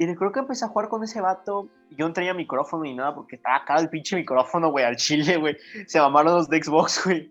[0.00, 1.68] Y recuerdo que empecé a jugar con ese vato.
[1.90, 4.96] Y yo no tenía micrófono ni nada porque estaba caro el pinche micrófono, güey, al
[4.96, 5.58] chile, güey.
[5.86, 7.30] Se mamaron los de Xbox, güey.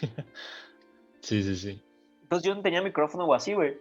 [1.20, 1.82] Sí, sí, sí.
[2.22, 3.78] Entonces yo no tenía micrófono o así, güey.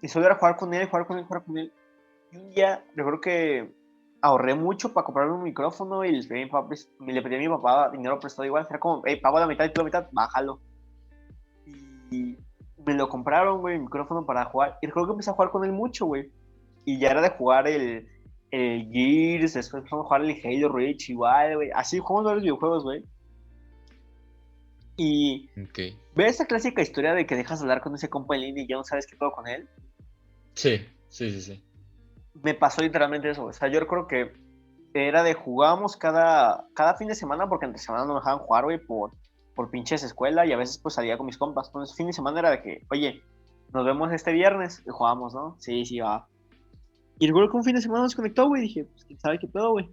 [0.00, 1.72] Y solo era jugar con él, jugar con él, jugar con él.
[2.30, 3.74] Y un día, recuerdo que
[4.20, 7.34] ahorré mucho para comprarme un micrófono y les pedí a mi papá, pres- le pedí
[7.34, 8.66] a mi papá dinero prestado igual.
[8.70, 10.60] Era como, hey, pago la mitad y tú la mitad, bájalo.
[12.10, 12.38] Y
[12.84, 14.78] me lo compraron, güey, el micrófono para jugar.
[14.82, 16.30] Y recuerdo que empecé a jugar con él mucho, güey.
[16.84, 18.08] Y ya era de jugar el,
[18.50, 21.70] el Gears, después empezamos a jugar el Halo Reach igual, güey.
[21.74, 23.04] Así jugamos varios videojuegos, güey.
[24.96, 25.78] Y Ok.
[26.14, 28.68] ¿Ves esa clásica historia de que dejas de hablar con ese compa en línea y
[28.68, 29.68] ya no sabes qué todo con él?
[30.54, 31.64] Sí, sí, sí, sí.
[32.42, 33.46] Me pasó literalmente eso.
[33.46, 34.32] O sea, yo recuerdo que
[34.94, 38.64] era de jugábamos cada, cada fin de semana porque entre semana no me dejaban jugar,
[38.64, 39.12] güey, por,
[39.54, 41.68] por pinches escuela y a veces pues salía con mis compas.
[41.68, 43.22] Entonces, fin de semana era de que, oye,
[43.72, 45.56] nos vemos este viernes y jugamos, ¿no?
[45.58, 46.26] Sí, sí, va.
[47.18, 48.62] Y recuerdo que un fin de semana nos conectó, güey.
[48.62, 49.88] Dije, pues quién sabe qué pedo, güey.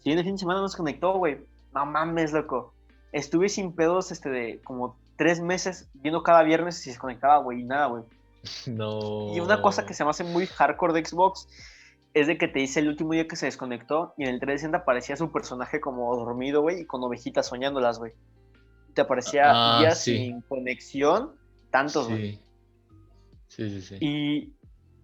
[0.00, 1.38] Si en el fin de semana nos conectó, güey.
[1.74, 2.72] No mames, loco.
[3.12, 7.60] Estuve sin pedos, este, de como tres meses viendo cada viernes si se conectaba, güey,
[7.60, 8.02] y nada, güey.
[8.66, 9.34] No.
[9.34, 11.48] Y una cosa que se me hace muy hardcore de Xbox
[12.12, 14.78] es de que te dice el último día que se desconectó y en el 360
[14.78, 18.12] aparecía su personaje como dormido, güey, y con ovejitas soñándolas, güey.
[18.94, 20.16] Te aparecía Ah, días sí.
[20.16, 21.32] sin conexión,
[21.70, 22.32] tantos, güey.
[22.32, 22.40] Sí.
[23.48, 23.96] Sí, sí, sí.
[24.00, 24.52] Y,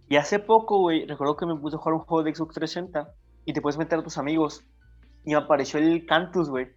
[0.09, 3.13] y hace poco, güey, recuerdo que me puse a jugar un juego de Xbox 360
[3.45, 4.65] y te puedes meter a tus amigos.
[5.25, 6.69] Y me apareció el Cantus, güey.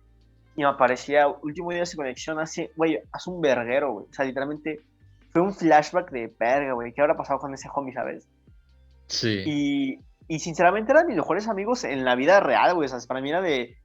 [0.55, 4.05] Y me aparecía último día sin conexión hace, güey, hace un verguero, güey.
[4.09, 4.81] O sea, literalmente
[5.31, 6.93] fue un flashback de verga, güey.
[6.93, 8.27] ¿Qué habrá pasado con ese homie, sabes?
[9.07, 9.41] Sí.
[9.45, 12.85] Y, y sinceramente eran mis mejores amigos en la vida real, güey.
[12.85, 13.75] O sea, para mí era de,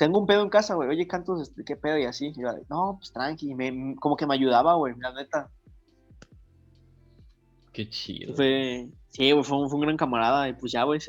[0.00, 0.88] tengo un pedo en casa, güey.
[0.88, 1.98] Oye, Cantus, este, ¿qué pedo?
[1.98, 2.28] Y así.
[2.28, 3.50] Y yo no, pues tranqui.
[3.50, 5.50] Y me, como que me ayudaba, güey, la neta.
[7.74, 8.34] Qué chido.
[8.34, 10.48] Fue, sí, güey, fue, un, fue un gran camarada.
[10.48, 11.00] Y pues ya, güey,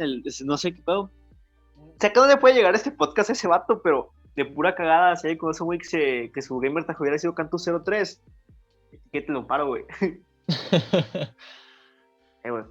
[0.43, 1.09] no sé qué pedo.
[2.01, 5.37] Sé que le puede llegar este podcast a ese vato, pero de pura cagada, hay
[5.37, 8.21] con ese güey que, se- que su gamer tag hubiera sido Cantus 03.
[9.13, 9.85] Que te lo paro, güey.
[12.43, 12.63] Eh, güey.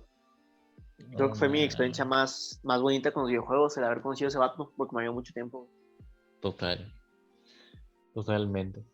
[1.17, 4.31] Creo que fue mi experiencia más, más bonita con los videojuegos, el haber conocido a
[4.31, 5.69] ese vato, porque me dio mucho tiempo.
[6.41, 6.93] Total.
[8.15, 8.85] Totalmente.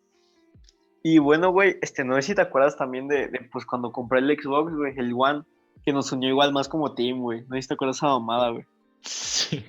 [1.03, 4.19] Y bueno, güey, este, no sé si te acuerdas también de, de, pues cuando compré
[4.19, 5.43] el Xbox, güey, el One,
[5.83, 7.43] que nos unió igual más como team, güey.
[7.47, 8.65] No sé si te acuerdas esa mamada, güey.
[9.01, 9.63] Sí.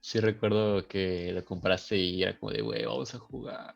[0.00, 3.74] Sí recuerdo que lo compraste y era como de, güey, vamos a jugar.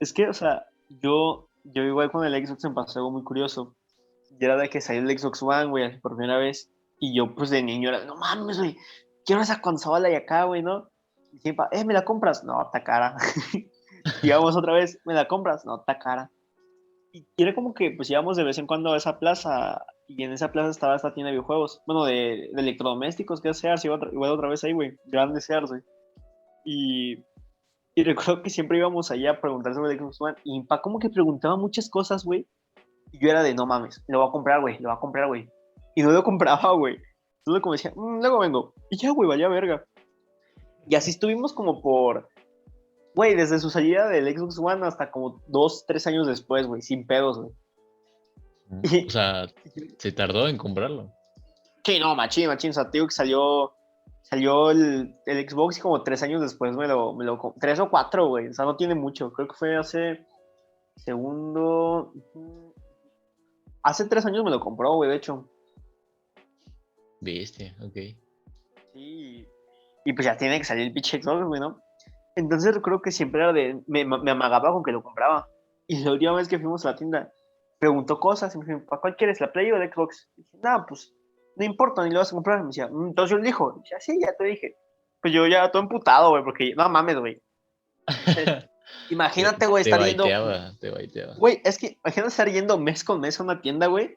[0.00, 0.66] Es que, o sea,
[1.02, 3.74] yo, yo igual con el Xbox me pasó algo muy curioso.
[4.38, 6.70] Y era de que salió el Xbox One, güey, por primera vez.
[6.98, 8.76] Y yo, pues de niño, era, no mames, güey,
[9.24, 10.89] quiero esa consola y acá, güey, ¿no?
[11.38, 12.44] Siempre, eh, ¿me la compras?
[12.44, 13.16] No, está cara.
[14.22, 15.64] y vamos otra vez, ¿me la compras?
[15.64, 16.30] No, está cara.
[17.12, 19.84] Y era como que, pues íbamos de vez en cuando a esa plaza.
[20.06, 21.82] Y en esa plaza estaba esta tienda de videojuegos.
[21.86, 23.84] Bueno, de, de electrodomésticos, que es Sears.
[23.84, 24.96] Igual, igual otra vez ahí, güey.
[25.06, 25.82] Grande Sears, güey.
[26.64, 27.24] Y
[27.94, 30.36] y recuerdo que siempre íbamos allá a preguntar sobre el Xbox One.
[30.44, 32.46] Y mi papá como que preguntaba muchas cosas, güey.
[33.12, 35.26] Y yo era de, no mames, lo voy a comprar, güey, lo voy a comprar,
[35.26, 35.48] güey.
[35.96, 36.98] Y no lo compraba, güey.
[37.38, 38.74] Entonces como decía, "Mm, luego vengo.
[38.90, 39.84] Y ya, güey, vaya verga.
[40.90, 42.28] Y así estuvimos como por...
[43.14, 47.06] Güey, desde su salida del Xbox One hasta como dos, tres años después, güey, sin
[47.06, 47.52] pedos, güey.
[49.06, 49.46] O sea,
[49.98, 51.12] se tardó en comprarlo.
[51.84, 52.70] Sí, no, machín, machín.
[52.70, 53.72] O sea, digo que salió,
[54.22, 57.88] salió el, el Xbox y como tres años después me lo, me lo Tres o
[57.88, 58.48] cuatro, güey.
[58.48, 59.32] O sea, no tiene mucho.
[59.32, 60.26] Creo que fue hace.
[60.96, 62.12] Segundo.
[63.82, 65.48] Hace tres años me lo compró, güey, de hecho.
[67.20, 67.96] Viste, ok.
[68.92, 69.46] Sí.
[70.04, 71.78] Y pues ya tiene que salir el pinche Xbox, güey, ¿no?
[72.36, 73.80] Entonces creo que siempre era de.
[73.86, 75.48] Me, me amagaba con que lo compraba.
[75.86, 77.32] Y la última vez que fuimos a la tienda,
[77.78, 79.40] preguntó cosas y me dijo, ¿para cuál quieres?
[79.40, 80.30] ¿La Play o el Xbox?
[80.36, 81.12] Y dije, no, pues
[81.56, 82.60] no importa, ni lo vas a comprar.
[82.60, 84.76] Me decía, "Mm, entonces yo le dijo, y decía, sí, ya te dije.
[85.20, 87.42] Pues yo ya todo emputado, güey, porque no mames, güey.
[89.10, 90.24] Imagínate, güey, estar yendo.
[90.24, 91.34] baiteaba, te baiteaba.
[91.34, 94.16] Güey, es que imagínate estar yendo mes con mes a una tienda, güey,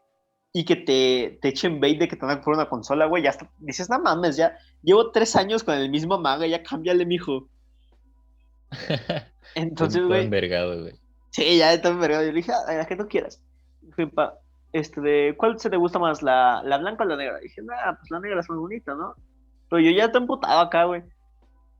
[0.55, 3.23] y que te, te echen bait de que te van a comprar una consola, güey.
[3.23, 7.07] Ya hasta dices, no mames, ya llevo tres años con el mismo maga, ya cámbiale,
[7.07, 7.47] mijo.
[9.55, 10.93] Entonces, güey, envergado, güey.
[11.31, 12.23] sí, ya está envergado.
[12.23, 13.41] Yo le dije, a la que tú quieras.
[13.81, 14.35] Dije, pa,
[14.73, 17.39] este, de, ¿cuál se te gusta más, la, la blanca o la negra?
[17.39, 19.15] dije, nah, pues la negra es más bonita, ¿no?
[19.69, 21.01] Pero yo ya estoy emputado acá, güey.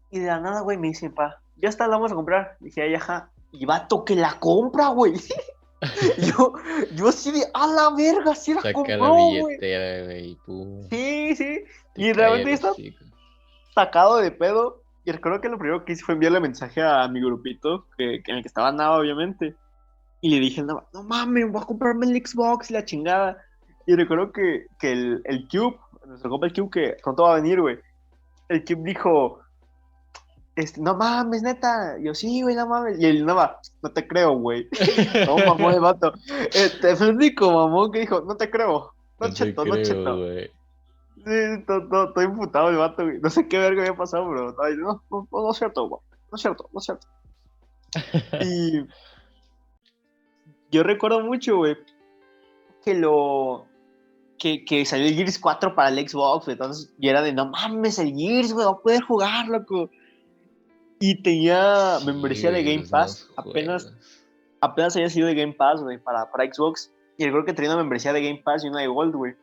[0.10, 2.58] Y de la nada, güey, me dice, pa, ya está, la vamos a comprar.
[2.60, 3.30] Dije, ay, ajá.
[3.52, 5.14] Y vato que la compra, güey.
[6.18, 6.54] yo,
[6.96, 10.38] yo así de, a la verga, sí la compró, güey.
[10.90, 11.64] Sí, sí.
[11.94, 12.74] te y realmente está
[13.74, 14.82] sacado de pedo.
[15.06, 18.32] Y recuerdo que lo primero que hice fue enviarle mensaje a mi grupito, que, que
[18.32, 19.56] en el que estaba Nava, obviamente.
[20.22, 23.38] Y le dije Nava, no mames, voy a comprarme el Xbox y la chingada.
[23.86, 27.42] Y recuerdo que, que el, el Cube, nuestro compa el Cube, que pronto va a
[27.42, 27.80] venir, güey.
[28.48, 29.43] El Cube dijo,
[30.56, 31.98] este, no mames, neta.
[32.00, 33.00] Yo, sí, güey, no mames.
[33.00, 34.68] Y el Nava, no te creo, güey.
[35.26, 36.14] No, mamón, el vato.
[36.54, 38.94] Este, fue el único mamón que dijo, no te creo.
[39.20, 40.18] No, No cheto, no cheto.
[40.18, 40.52] güey.
[41.26, 43.20] Sí, todo, todo imputado el vato, güey.
[43.20, 46.02] No sé qué verga había pasado, diciendo, no, no, no es cierto, güey.
[46.32, 47.08] No es cierto, no es cierto.
[48.46, 48.86] y
[50.72, 51.78] yo recuerdo mucho, güey,
[52.84, 53.66] que lo.
[54.38, 56.54] Que, que salió el Gears 4 para el Xbox, güey.
[56.56, 59.90] Entonces, y era de, no mames, el Gears, güey, va a poder jugar, loco.
[61.06, 63.30] Y tenía membresía de Game Pass.
[63.36, 63.94] Apenas,
[64.62, 66.94] apenas había sido de Game Pass, güey, para, para Xbox.
[67.18, 69.34] Y recuerdo que tenía una membresía de Game Pass y una de Gold, güey.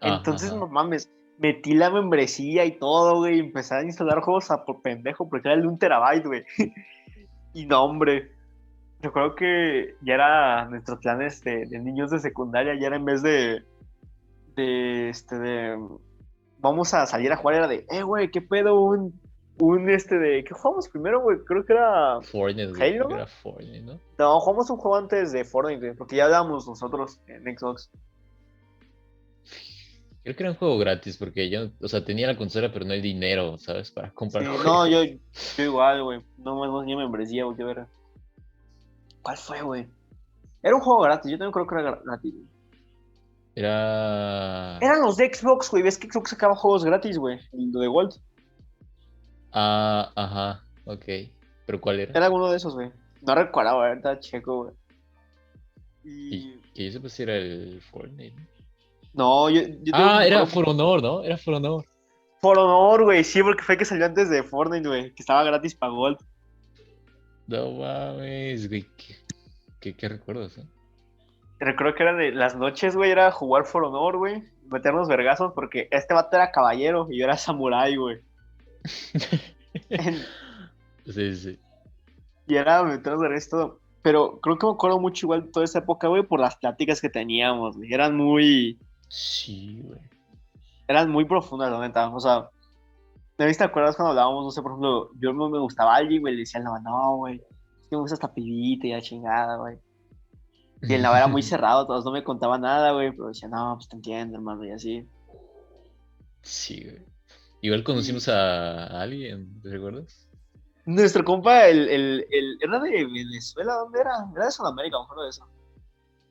[0.00, 0.60] Entonces, ajá.
[0.60, 4.80] no mames, metí la membresía y todo, güey, y empecé a instalar juegos a por
[4.80, 6.44] pendejo, porque era el de un terabyte, güey.
[7.52, 8.30] y no, hombre,
[9.00, 13.22] recuerdo que ya era nuestros planes de, de niños de secundaria, ya era en vez
[13.22, 13.64] de,
[14.54, 15.76] de, este, de,
[16.58, 19.20] vamos a salir a jugar, era de, eh, güey, qué pedo, un,
[19.60, 21.38] un, este, de, ¿qué jugamos primero, güey?
[21.44, 24.00] Creo que era, Fortnite, güey, Halo, era Fortnite, ¿no?
[24.18, 27.90] no, jugamos un juego antes de Fortnite, güey, porque ya hablábamos nosotros en Xbox.
[30.22, 32.92] Creo que era un juego gratis porque yo, o sea, tenía la consola, pero no
[32.92, 33.90] hay dinero, ¿sabes?
[33.90, 34.44] Para comprar.
[34.44, 36.20] Sí, no, yo, yo igual, güey.
[36.36, 37.86] No más no tenía membresía, güey, qué ver.
[39.22, 39.88] ¿Cuál fue, güey?
[40.62, 42.34] Era un juego gratis, yo también creo que era gratis.
[42.34, 42.46] güey.
[43.54, 44.78] Era.
[44.78, 45.82] Eran los de Xbox, güey.
[45.82, 47.38] ¿Ves que Xbox sacaba juegos gratis, güey?
[47.52, 48.14] Lo de Gold.
[49.52, 51.04] Ah, ajá, ok.
[51.66, 52.12] ¿Pero cuál era?
[52.12, 52.90] Era alguno de esos, güey.
[53.22, 53.88] No recuerdo, güey.
[53.90, 54.74] Ahorita checo, güey.
[56.04, 58.34] Y que yo si era el Fortnite.
[59.12, 59.48] ¿no?
[59.48, 61.22] No, yo, yo Ah, era For Honor, ¿no?
[61.22, 61.84] Era For Honor.
[62.40, 63.24] For Honor, güey.
[63.24, 65.14] Sí, porque fue que salió antes de Fortnite, güey.
[65.14, 66.18] Que estaba gratis para Gold.
[67.46, 68.86] No mames, güey.
[68.96, 69.16] ¿Qué,
[69.80, 70.64] qué, qué recuerdos, eh?
[71.58, 73.10] Recuerdo que era de las noches, güey.
[73.10, 74.42] Era jugar For Honor, güey.
[74.70, 78.20] Meternos vergazos porque este vato era caballero y yo era samurái, güey.
[81.06, 81.58] Sí, sí.
[82.46, 83.80] y era vergazos y todo.
[84.02, 87.10] Pero creo que me acuerdo mucho igual toda esa época, güey, por las pláticas que
[87.10, 87.92] teníamos, güey.
[87.92, 88.78] Eran muy...
[89.08, 90.00] Sí, güey.
[90.88, 92.08] eran muy profundas, la neta.
[92.08, 92.48] O sea,
[93.36, 95.96] ¿te viste, te acuerdas cuando hablábamos, no sé, por ejemplo, yo no me gustaba a
[95.96, 99.00] alguien, güey, le decía Nava, no, güey, es que me gusta esta pibita y la
[99.00, 99.78] chingada, güey.
[100.82, 103.74] Y el Nava era muy cerrado, todos no me contaba nada, güey, pero decía, no,
[103.76, 105.08] pues te entiendo, hermano, y así.
[106.42, 107.09] Sí, güey.
[107.62, 110.26] Igual conocimos a a alguien, ¿te recuerdas?
[110.86, 114.12] Nuestro compa, el, el, el, era de Venezuela, ¿dónde era?
[114.34, 115.48] Era de Sudamérica, me acuerdo de eso.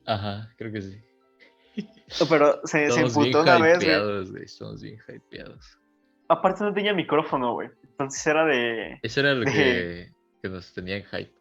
[0.06, 1.00] Ajá, creo que sí.
[2.28, 3.78] Pero se, se emputó una vez,
[4.28, 4.42] güey.
[4.44, 5.78] Estamos bien hypeados.
[6.28, 7.70] Aparte no tenía micrófono, güey.
[7.84, 10.12] Entonces era de, Eso era lo De- que,
[10.42, 11.32] que nos tenía en hype.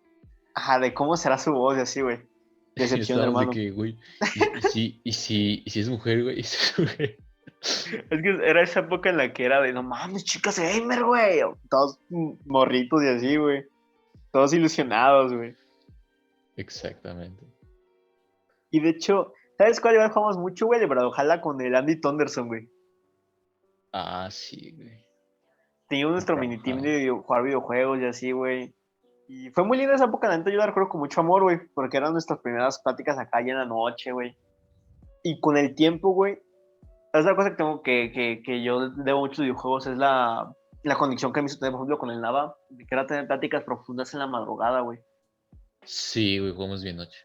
[0.53, 2.19] ajá, de cómo será su voz y así, güey.
[2.75, 3.49] Decepción, hermano.
[3.49, 3.97] de que, güey,
[4.35, 7.17] y, y si, y, si, y si es mujer, güey, y si es mujer.
[7.61, 11.39] Es que era esa época en la que era de, no mames, chicas gamer, güey.
[11.69, 11.99] Todos
[12.45, 13.65] morritos y así, güey.
[14.31, 15.55] Todos ilusionados, güey.
[16.55, 17.45] Exactamente.
[18.71, 20.87] Y de hecho, ¿sabes cuál igual jugamos mucho, güey?
[20.87, 22.69] Pero ojalá con el Andy Thunderson, güey.
[23.91, 25.05] Ah, sí, güey.
[25.87, 26.41] Teníamos nuestro Ajá.
[26.41, 28.75] mini team de video- jugar videojuegos y así, güey.
[29.27, 31.59] Y fue muy linda esa época, la neta, yo la recuerdo con mucho amor, güey.
[31.73, 34.35] Porque eran nuestras primeras pláticas acá ya en la noche, güey.
[35.23, 36.39] Y con el tiempo, güey.
[37.13, 40.53] Otra cosa que tengo que, que, que yo debo mucho de videojuegos es la,
[40.83, 42.55] la conexión que me hizo tener, por ejemplo, con el Nava.
[42.77, 44.99] Que era tener pláticas profundas en la madrugada, güey.
[45.83, 47.19] Sí, güey, jugamos bien noche.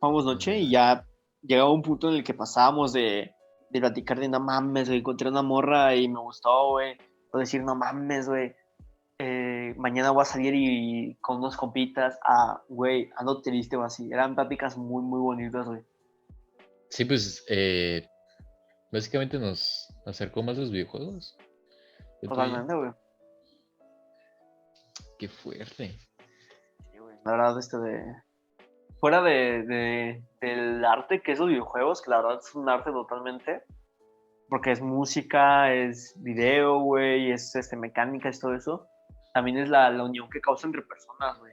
[0.00, 1.06] Vamos noche y ya
[1.42, 3.32] llegaba un punto en el que pasábamos de,
[3.70, 6.96] de platicar de no mames, güey, encontré una morra y me gustó, güey.
[7.32, 8.54] O decir, no mames, güey,
[9.18, 14.12] eh, mañana voy a salir y, con unos compitas, ah, güey, ando triste o así.
[14.12, 15.82] Eran pláticas muy, muy bonitas, güey.
[16.90, 18.06] Sí, pues, eh,
[18.92, 21.36] básicamente nos acercó más los videojuegos.
[22.22, 22.90] Totalmente, güey.
[25.18, 25.98] Qué fuerte.
[26.90, 27.16] Sí, güey.
[27.24, 28.04] La verdad, este de...
[28.98, 32.90] Fuera de, de- del arte que es los videojuegos, que la verdad es un arte
[32.90, 33.62] totalmente,
[34.48, 38.86] porque es música, es video, güey, es este, mecánica, es todo eso,
[39.34, 41.52] también es la, la unión que causa entre personas, güey.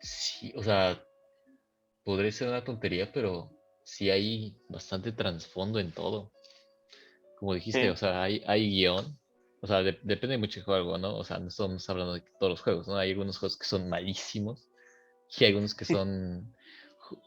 [0.00, 1.00] Sí, o sea,
[2.04, 3.50] podría ser una tontería, pero
[3.90, 6.30] sí hay bastante trasfondo en todo.
[7.38, 7.88] Como dijiste, Sí.
[7.88, 9.18] o sea, hay, hay guion.
[9.62, 11.16] O sea, de- depende mucho del juego, ¿no?
[11.16, 12.96] O sea, no estamos hablando de todos los juegos, ¿no?
[12.96, 14.68] Hay algunos juegos que son malísimos
[15.38, 16.54] y hay algunos que son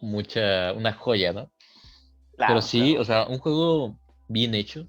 [0.01, 1.51] mucha, una joya, ¿no?
[2.38, 3.01] Claro, Pero sí, claro.
[3.01, 4.88] o sea, un juego bien hecho,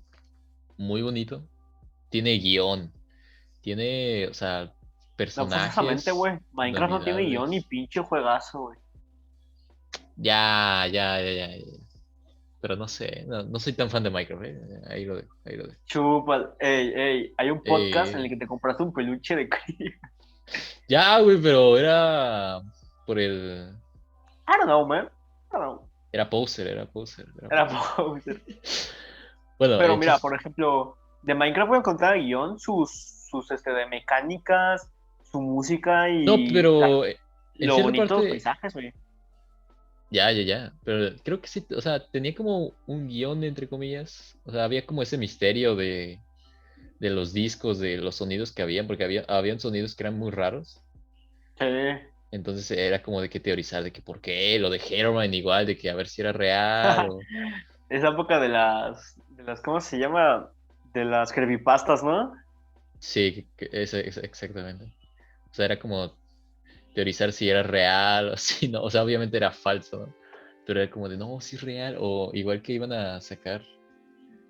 [0.77, 1.47] muy bonito,
[2.11, 2.93] tiene guion,
[3.61, 5.75] tiene, o sea, No, personajes.
[5.75, 6.39] precisamente, güey.
[6.53, 7.65] Minecraft no tiene guion ni inolvidables.
[7.67, 8.79] pinche juegazo, güey.
[10.17, 11.65] Ya, ya, ya, ya, ya.
[12.61, 14.61] Pero no sé, no, no soy tan fan de Minecraft, ¿eh?
[14.89, 15.79] Ahí lo dejo, ahí lo dejo.
[15.87, 18.25] Chupa, ey, ey, hay un podcast en Ey.
[18.25, 19.49] el que te compraste un peluche de.
[20.89, 22.61] Ya, güey, pero era
[23.07, 23.71] por el...
[24.47, 25.07] I don't know, man.
[25.51, 25.89] I don't know.
[26.13, 27.27] Era poser, era poser.
[27.39, 28.43] Era Era poser.
[29.59, 32.91] Bueno, Pero mira, por ejemplo, de Minecraft voy a encontrar el guion, sus,
[33.31, 34.91] sus este, de mecánicas,
[35.23, 37.17] su música y No, la- pero en
[37.55, 38.29] lo bonito de los parte...
[38.31, 38.93] paisajes, güey.
[40.15, 40.73] Ya, ya, ya.
[40.85, 44.39] Pero creo que sí, o sea, tenía como un guion, entre comillas.
[44.45, 46.21] O sea, había como ese misterio de,
[47.01, 50.31] de los discos, de los sonidos que habían, porque había, habían sonidos que eran muy
[50.31, 50.81] raros.
[51.59, 51.67] Sí.
[52.31, 55.77] Entonces era como de que teorizar de que por qué, lo de Herobrine igual, de
[55.77, 57.19] que a ver si era real o...
[57.89, 60.49] Esa época de las, de las, ¿cómo se llama?
[60.93, 62.35] De las creepypastas, ¿no?
[63.01, 64.85] Sí, exactamente.
[65.51, 66.17] O sea, era como
[66.95, 68.83] teorizar si era real o si no.
[68.83, 70.15] O sea, obviamente era falso, ¿no?
[70.67, 71.97] Pero era como de, no, sí es real.
[72.01, 73.63] O igual que iban a sacar,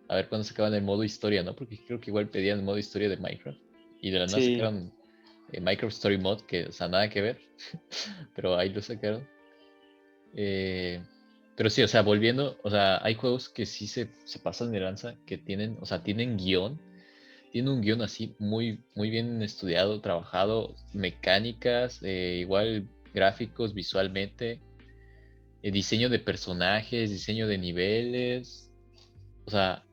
[0.09, 1.55] a ver cuándo sacaban el modo historia, ¿no?
[1.57, 3.59] Porque creo que igual pedían el modo historia de Minecraft.
[4.01, 4.53] Y de la nada Sí.
[4.53, 4.92] sacaron
[5.53, 7.40] eh, Minecraft Story Mode, que, o sea, nada que ver.
[8.34, 9.26] Pero ahí lo sacaron.
[10.34, 11.03] Eh,
[11.57, 14.80] Pero sí, o sea, volviendo, o sea, hay juegos que sí se, se pasan de
[14.80, 16.80] lanza, que tienen, o sea, tienen guion,
[17.55, 24.59] tienen un guion así muy, muy bien estudiado, trabajado, mecánicas, eh, igual gráficos visualmente,
[25.62, 28.72] eh, diseño de personajes, diseño de niveles,
[29.44, 29.84] o sea,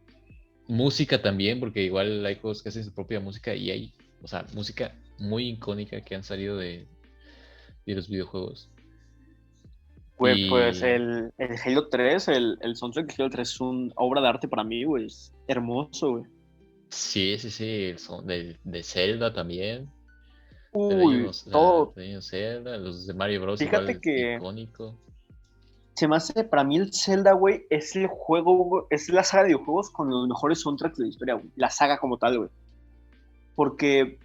[0.68, 3.94] música también, porque igual hay juegos que hacen su propia música y hay,
[4.24, 6.88] o sea, música muy icónica que han salido de,
[7.86, 8.72] de los videojuegos.
[10.18, 14.30] Pues el, el, Halo 3, el, el soundtrack de Halo 3 es una obra de
[14.30, 15.06] arte para mí, güey.
[15.06, 16.41] Es hermoso, güey.
[16.92, 17.94] Sí, sí, sí.
[17.98, 19.90] Son de, de Zelda también.
[20.74, 21.94] Uy, de todo.
[21.96, 23.60] De Zelda, los de Mario Bros.
[23.60, 24.98] Fíjate que- icónico.
[25.94, 29.50] Se me hace, para mí el Zelda, güey, es el juego, es la saga de
[29.50, 31.50] videojuegos con los mejores soundtracks de la historia, güey.
[31.56, 32.50] La saga como tal, güey.
[33.56, 34.18] Porque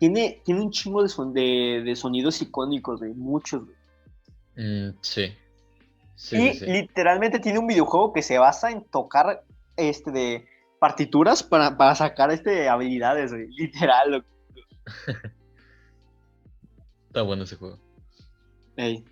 [0.00, 3.14] tiene, tiene un chingo de, son, de, de sonidos icónicos, güey.
[3.14, 3.76] Muchos, güey.
[4.56, 5.32] Mm, sí.
[6.16, 6.66] Sí, y sí, sí.
[6.66, 9.44] literalmente tiene un videojuego que se basa en tocar
[9.76, 10.48] este de
[10.78, 13.48] partituras para, para sacar este habilidades, güey.
[13.48, 14.28] Literal, loco.
[17.08, 17.78] Está bueno ese juego.
[18.76, 19.04] Ey.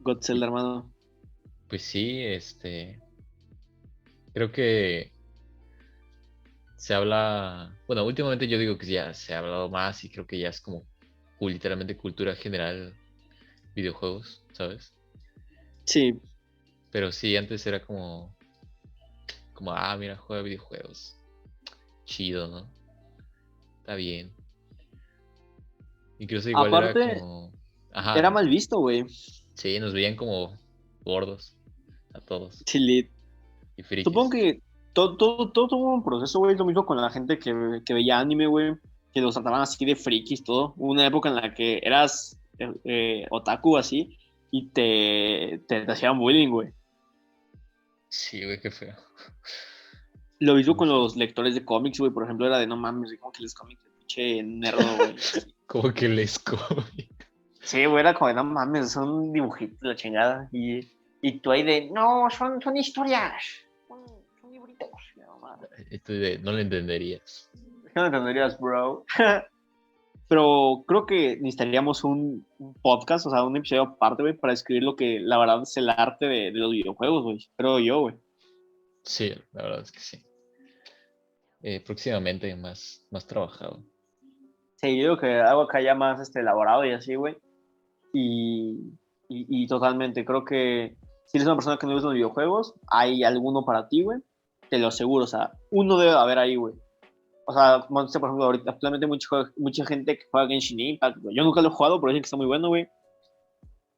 [0.00, 0.92] God Zelda, hermano.
[1.68, 3.00] Pues sí, este.
[4.32, 5.10] Creo que
[6.76, 7.76] se habla.
[7.86, 10.60] Bueno, últimamente yo digo que ya se ha hablado más y creo que ya es
[10.60, 10.86] como
[11.40, 12.94] literalmente cultura general
[13.74, 14.94] videojuegos, ¿sabes?
[15.84, 16.18] Sí,
[16.90, 18.35] Pero sí, antes era como.
[19.56, 21.16] Como, ah, mira, juega videojuegos.
[22.04, 22.68] Chido, ¿no?
[23.78, 24.30] Está bien.
[26.18, 27.52] Incluso igual Aparte, era como.
[27.92, 28.18] Ajá.
[28.18, 29.06] era mal visto, güey.
[29.54, 30.54] Sí, nos veían como
[31.04, 31.56] gordos.
[32.12, 32.62] A todos.
[32.66, 33.10] Sí, lit.
[33.78, 34.04] Y frikis.
[34.04, 34.60] Supongo que
[34.92, 36.54] todo, todo, todo tuvo un proceso, güey.
[36.54, 38.74] Lo mismo con la gente que, que veía anime, güey.
[39.12, 40.74] Que los trataban así de frikis, todo.
[40.76, 44.18] Hubo Una época en la que eras eh, eh, otaku así
[44.50, 46.72] y te, te, te hacían bullying, güey.
[48.08, 48.94] Sí, güey, qué feo.
[50.38, 52.12] Lo mismo con los lectores de cómics, güey.
[52.12, 55.16] Por ejemplo, era de no mames, como que les cómics, pinche nerdo, güey.
[55.66, 56.84] Como que les come.
[57.60, 60.48] Sí, güey, era como de no mames, son dibujitos, la chingada.
[60.52, 60.88] Y,
[61.20, 63.42] y tú ahí de no, son, son historias.
[63.88, 64.06] Son,
[64.40, 64.88] son libritos.
[65.16, 65.68] No, mames.
[65.90, 67.50] Esto de, no lo entenderías.
[67.96, 69.06] No entenderías, bro.
[70.28, 74.82] Pero creo que necesitaríamos un, un podcast, o sea, un episodio aparte, güey, para describir
[74.82, 77.48] lo que la verdad es el arte de, de los videojuegos, güey.
[77.56, 78.16] Creo yo, güey.
[79.02, 80.18] Sí, la verdad es que sí.
[81.62, 83.82] Eh, próximamente más, más trabajado.
[84.76, 87.36] Sí, yo creo que algo acá ya más este, elaborado y así, güey.
[88.12, 88.92] Y,
[89.28, 90.96] y, y totalmente, creo que
[91.26, 94.20] si eres una persona que no gusta los videojuegos, hay alguno para ti, güey.
[94.68, 96.74] Te lo aseguro, o sea, uno debe haber ahí, güey.
[97.48, 101.18] O sea, como dice, por ejemplo, ahorita actualmente mucha, mucha gente que juega Genshin Impact.
[101.32, 102.88] Yo nunca lo he jugado, pero dicen que está muy bueno, güey.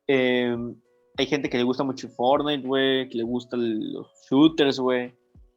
[0.07, 0.57] Eh,
[1.17, 5.15] hay gente que le gusta mucho Fortnite, güey, que le gustan los shooters, güey.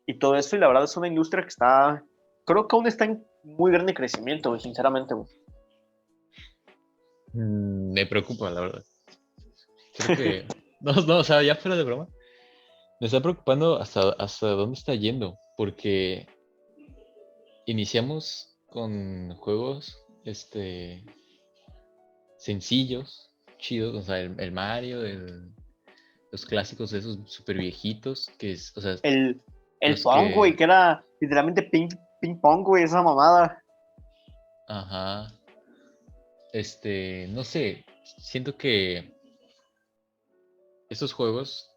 [0.07, 2.03] Y todo eso, y la verdad es una industria que está,
[2.45, 5.27] creo que aún está en muy grande crecimiento, güey, sinceramente, güey.
[7.33, 8.83] Mm, me preocupa, la verdad.
[9.97, 10.45] Creo que.
[10.83, 12.07] No, no, o sea, ya fuera de broma.
[12.99, 15.37] Me está preocupando hasta, hasta dónde está yendo.
[15.55, 16.25] Porque
[17.65, 21.03] iniciamos con juegos este
[22.37, 23.95] sencillos, chidos.
[23.95, 25.53] O sea, el, el Mario, el-
[26.31, 28.29] los clásicos de esos super viejitos.
[28.37, 29.41] Que es, o sea, El,
[29.81, 31.89] el Pong, que- güey, que era literalmente ping,
[32.21, 33.61] ping pong, güey, esa mamada.
[34.67, 35.31] Ajá.
[36.53, 37.85] Este, no sé,
[38.17, 39.13] siento que
[40.89, 41.69] estos juegos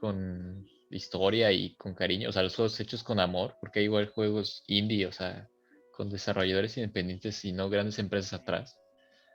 [0.00, 4.08] con historia y con cariño, o sea, los juegos hechos con amor, porque hay igual
[4.08, 5.48] juegos indie, o sea,
[5.92, 8.78] con desarrolladores independientes y no grandes empresas atrás,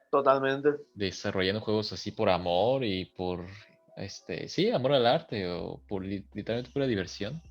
[0.09, 0.69] Totalmente.
[0.95, 3.45] desarrollando juegos así por amor y por,
[3.97, 7.41] este, sí, amor al arte o por li- literalmente pura diversión.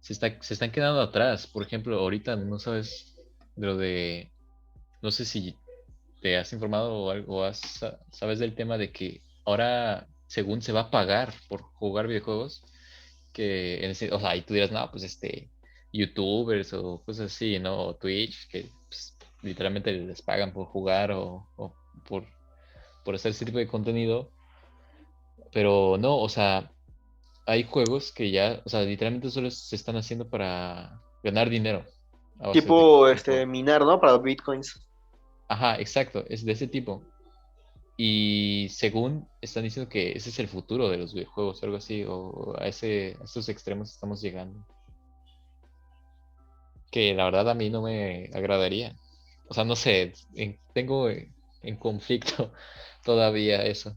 [0.00, 1.46] Se, está, se están quedando atrás.
[1.46, 3.14] Por ejemplo, ahorita no sabes
[3.56, 4.32] de lo de,
[5.02, 5.56] no sé si
[6.20, 10.72] te has informado o algo, has, sa- sabes del tema de que ahora, según se
[10.72, 12.62] va a pagar por jugar videojuegos,
[13.34, 15.50] que en ese, o sea, ahí tú dirás, no, pues este,
[15.92, 17.78] youtubers o cosas así, ¿no?
[17.88, 21.74] O Twitch, que pues, literalmente les pagan por jugar o, o
[22.08, 22.24] por,
[23.04, 24.30] por hacer ese tipo de contenido.
[25.52, 26.72] Pero no, o sea,
[27.46, 31.84] hay juegos que ya, o sea, literalmente solo se están haciendo para ganar dinero.
[32.40, 33.08] de Tipo, juego.
[33.08, 34.00] este, minar, ¿no?
[34.00, 34.80] Para bitcoins.
[35.48, 37.02] Ajá, exacto, es de ese tipo.
[37.96, 42.54] Y según están diciendo que ese es el futuro de los videojuegos, algo así, o
[42.58, 44.66] a, ese, a esos extremos estamos llegando.
[46.90, 48.96] Que la verdad a mí no me agradaría.
[49.48, 52.52] O sea, no sé, en- tengo en, conflicto
[53.04, 53.96] todavía eso.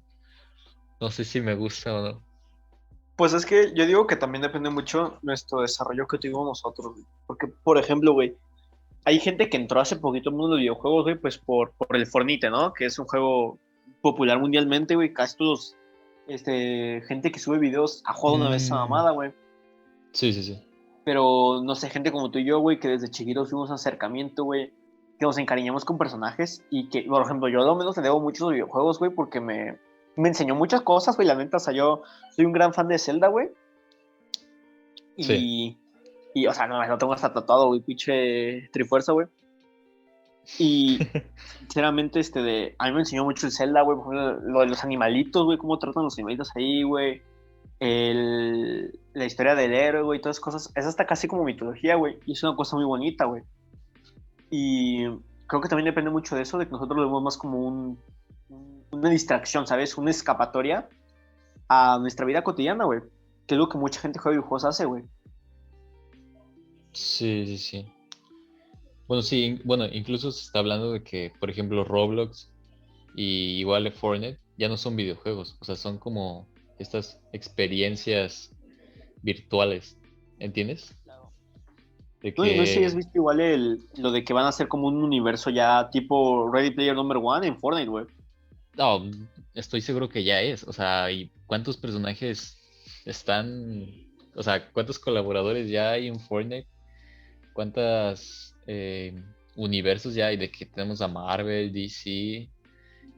[1.00, 2.24] No sé si me gusta o no.
[3.16, 6.98] Pues es que yo digo que también depende mucho nuestro desarrollo que tuvimos nosotros.
[7.26, 8.36] Porque, por ejemplo, güey,
[9.06, 12.06] hay gente que entró hace poquito el mundo de videojuegos, güey, pues por, por el
[12.06, 12.74] Fornite, ¿no?
[12.74, 13.58] Que es un juego
[14.02, 15.14] popular mundialmente, güey.
[15.14, 15.76] Casi todos,
[16.28, 18.80] este, gente que sube videos ha jugado una vez esa Mm.
[18.80, 19.32] mamada, güey.
[20.12, 20.62] Sí, sí, sí.
[21.04, 24.72] Pero, no sé, gente como tú y yo, güey, que desde chiquitos tuvimos acercamiento, güey,
[25.20, 28.20] que nos encariñamos con personajes y que, por ejemplo, yo a lo menos le debo
[28.20, 29.78] mucho a los videojuegos, güey, porque me,
[30.16, 32.02] me enseñó muchas cosas, güey, la neta, o sea, yo
[32.36, 33.50] soy un gran fan de Zelda, güey.
[35.16, 35.78] Y, Sí.
[36.34, 39.28] y, o sea, no, lo tengo hasta tatuado, güey, pinche Trifuerza, güey.
[40.60, 41.00] Y,
[41.60, 44.68] sinceramente, este, de, a mí me enseñó mucho el Zelda, güey, por ejemplo, lo de
[44.68, 47.22] los animalitos, güey, cómo tratan los animalitos ahí, güey.
[47.80, 50.72] El, la historia del héroe, güey, todas esas cosas.
[50.76, 52.18] Es hasta casi como mitología, güey.
[52.26, 53.44] Y es una cosa muy bonita, güey.
[54.50, 55.04] Y
[55.48, 58.00] creo que también depende mucho de eso, de que nosotros lo vemos más como un,
[58.50, 59.98] un- una distracción, ¿sabes?
[59.98, 60.88] Una escapatoria
[61.68, 63.02] a nuestra vida cotidiana, güey.
[63.46, 65.04] Que es lo que mucha gente juega videojuegos hace, güey.
[66.94, 67.94] Sí, sí, sí.
[69.08, 72.50] Bueno, sí, bueno, incluso se está hablando de que, por ejemplo, Roblox
[73.16, 76.48] y igual Fortnite ya no son videojuegos, o sea, son como
[76.78, 78.52] estas experiencias
[79.22, 79.98] virtuales,
[80.40, 80.94] ¿entiendes?
[82.22, 84.88] De No, sé si has visto igual el, lo de que van a ser como
[84.88, 88.06] un universo ya tipo Ready Player Number One en Fortnite, güey.
[88.76, 89.04] No,
[89.54, 90.64] estoy seguro que ya es.
[90.64, 92.58] O sea, ¿y cuántos personajes
[93.06, 93.86] están?
[94.36, 96.68] O sea, ¿cuántos colaboradores ya hay en Fortnite?
[98.68, 99.24] ¿Cuántos
[99.56, 100.38] universos ya hay?
[100.38, 102.48] De que tenemos a Marvel, DC,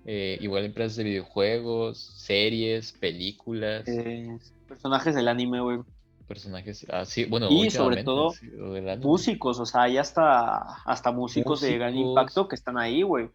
[0.05, 4.37] eh, igual empresas de videojuegos, series, películas, Eh,
[4.67, 5.79] personajes del anime, güey.
[6.27, 6.85] personajes.
[6.91, 8.31] Así, bueno, Y sobre todo.
[9.01, 13.29] Músicos, o sea, hay hasta, hasta músicos de gran impacto que están ahí, güey.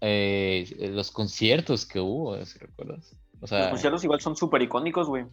[0.00, 3.12] Eh, los conciertos que hubo, si recuerdas.
[3.34, 5.24] O Los sea, conciertos igual son súper icónicos, güey.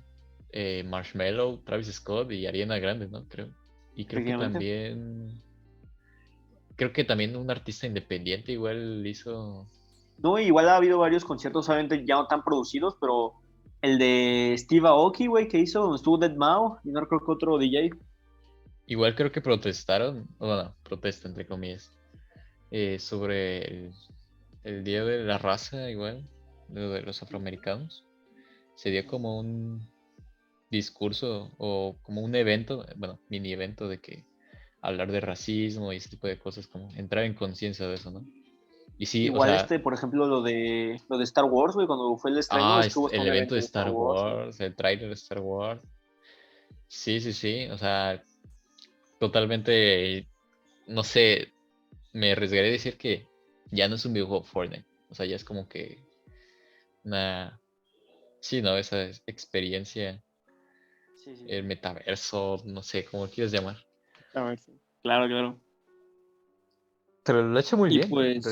[0.52, 3.26] eh, Marshmello, Travis Scott y Ariana Grande, ¿no?
[3.28, 3.50] Creo.
[3.96, 5.42] Y creo que también.
[6.78, 9.68] Creo que también un artista independiente igual hizo.
[10.20, 13.34] No, igual ha habido varios conciertos, obviamente ya no tan producidos, pero
[13.82, 17.32] el de Steve Aoki, güey, que hizo, donde estuvo Dead Mao, y no recuerdo que
[17.32, 17.90] otro DJ.
[18.86, 21.92] Igual creo que protestaron, bueno, protesta entre comillas,
[22.72, 23.92] eh, sobre el,
[24.64, 26.28] el Día de la Raza, igual,
[26.70, 28.06] de los afroamericanos.
[28.76, 29.90] Sería como un
[30.70, 34.26] discurso o como un evento, bueno, mini evento de que
[34.82, 38.22] hablar de racismo y ese tipo de cosas, como entrar en conciencia de eso, ¿no?
[39.00, 41.86] Y sí, igual o sea, este, por ejemplo, lo de lo de Star Wars, güey,
[41.88, 43.62] cuando fue el estreno, ah, es- estuvo el evento de.
[43.62, 45.82] Star Wars, el tráiler de Star Wars.
[46.88, 48.24] Sí, sí, sí, o sea,
[49.20, 50.28] totalmente,
[50.88, 51.52] no sé,
[52.14, 53.28] me arriesgaré a decir que
[53.72, 56.00] ya no es un videojuego Fortnite, o sea, ya es como que
[57.04, 57.60] una,
[58.40, 58.78] sí, ¿no?
[58.78, 60.22] Esa es- experiencia,
[61.16, 63.78] Sí, sí, el metaverso, no sé, como lo quieras llamar.
[64.42, 64.80] Claro, sí.
[65.04, 65.60] claro, claro.
[67.24, 68.46] Pero lo ha hecho muy Y pues,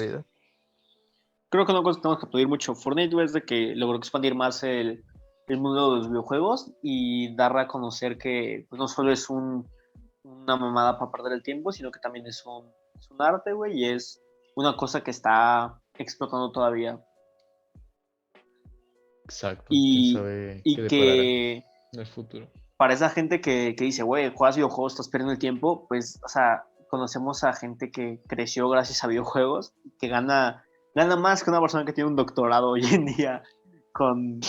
[1.50, 3.76] Creo que una cosa que tenemos que aplaudir mucho a Fortnite, güey, es de que
[3.76, 5.06] logró expandir más el,
[5.48, 9.66] el mundo de los videojuegos y dar a conocer que pues, no solo es un,
[10.24, 12.70] una mamada para perder el tiempo, sino que también es un,
[13.00, 14.22] es un arte, güey, y es
[14.56, 17.00] una cosa que está explotando todavía.
[19.24, 19.66] Exacto.
[19.70, 21.54] Y- sabe Y que
[21.94, 22.48] en el futuro.
[22.78, 26.28] Para esa gente que, que dice, güey, juegas videojuegos, estás perdiendo el tiempo, pues, o
[26.28, 30.64] sea, conocemos a gente que creció gracias a videojuegos, que gana,
[30.94, 33.44] gana más que una persona que tiene un doctorado hoy en día
[33.94, 34.40] con,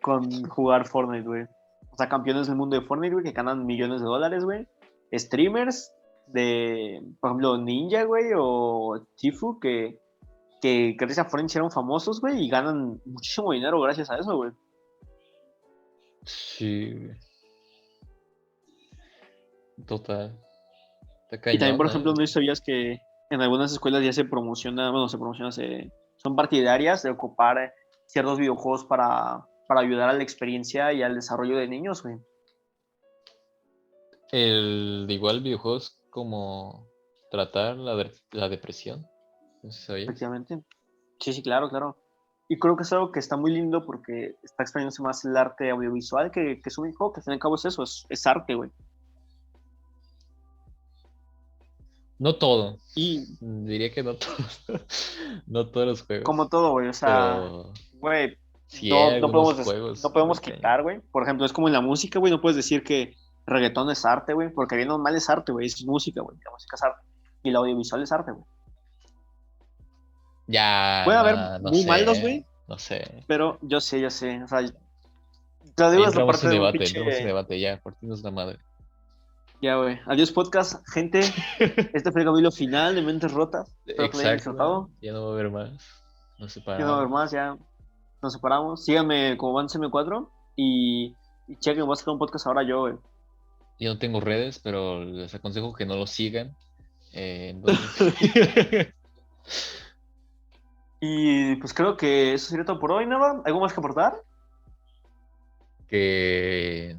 [0.00, 1.44] con jugar Fortnite, güey.
[1.92, 4.66] O sea, campeones del mundo de Fortnite, güey, que ganan millones de dólares, güey.
[5.12, 5.92] Streamers
[6.26, 9.98] de, por ejemplo, Ninja, güey, o Tifu, que,
[10.60, 14.50] que gracias a Fortnite eran famosos, güey, y ganan muchísimo dinero gracias a eso, güey.
[16.24, 17.31] Sí, güey.
[19.86, 20.38] Total.
[21.30, 22.98] Y también, por ejemplo, no sabías que
[23.30, 27.72] en algunas escuelas ya se promociona, bueno, se promociona, se, son partidarias de ocupar
[28.06, 32.16] ciertos videojuegos para, para ayudar a la experiencia y al desarrollo de niños, güey.
[34.30, 36.86] El igual videojuegos como
[37.30, 39.06] tratar la, de- la depresión.
[39.62, 40.08] No sé si sabías.
[40.08, 40.62] Efectivamente.
[41.20, 41.96] Sí, sí, claro, claro.
[42.48, 45.70] Y creo que es algo que está muy lindo porque está expandiéndose más el arte
[45.70, 48.04] audiovisual que, que es un videojuego, que al fin y al cabo es eso, es,
[48.10, 48.70] es arte, güey.
[52.22, 52.78] No todo.
[52.94, 54.64] Y Diría que no todos.
[55.48, 56.24] no todos los juegos.
[56.24, 57.40] como todo, güey, o sea,
[57.94, 58.36] güey,
[58.68, 61.00] sí no, no podemos, juegos no podemos quitar, güey.
[61.10, 62.30] Por ejemplo, es como en la música, güey.
[62.30, 64.50] No puedes decir que reggaetón es arte, güey.
[64.50, 65.66] Porque bien o mal es arte, güey.
[65.66, 66.38] Es música, güey.
[66.44, 67.00] La música es arte.
[67.42, 68.44] Y el audiovisual es arte, güey.
[70.46, 71.02] Ya.
[71.04, 72.46] Puede haber no, no muy sé, malos, güey.
[72.68, 73.24] No sé.
[73.26, 74.40] Pero yo sé, yo sé.
[74.44, 78.22] O sea, Te lo digo, Ahí es la parte de debate, pinche- debate, ya, partimos
[78.22, 78.58] la madre.
[79.62, 79.98] Ya, güey.
[80.06, 80.86] Adiós, podcast.
[80.88, 81.20] Gente,
[81.94, 83.72] este fue el capítulo final de Mentes Rotas.
[83.86, 84.90] Espero que disfrutado.
[85.00, 86.02] Ya no va a haber más.
[86.38, 86.78] No sé para.
[86.80, 87.56] Ya no va a haber más, ya
[88.20, 88.84] nos separamos.
[88.84, 91.14] Síganme como VansM4 y,
[91.46, 92.94] y chequen, voy a sacar un podcast ahora yo, güey.
[93.78, 96.56] Yo no tengo redes, pero les aconsejo que no lo sigan.
[97.12, 98.92] Eh, entonces-
[101.04, 103.42] Y pues creo que eso sería todo por hoy, Nava.
[103.44, 104.14] ¿Algo más que aportar?
[105.88, 106.96] que...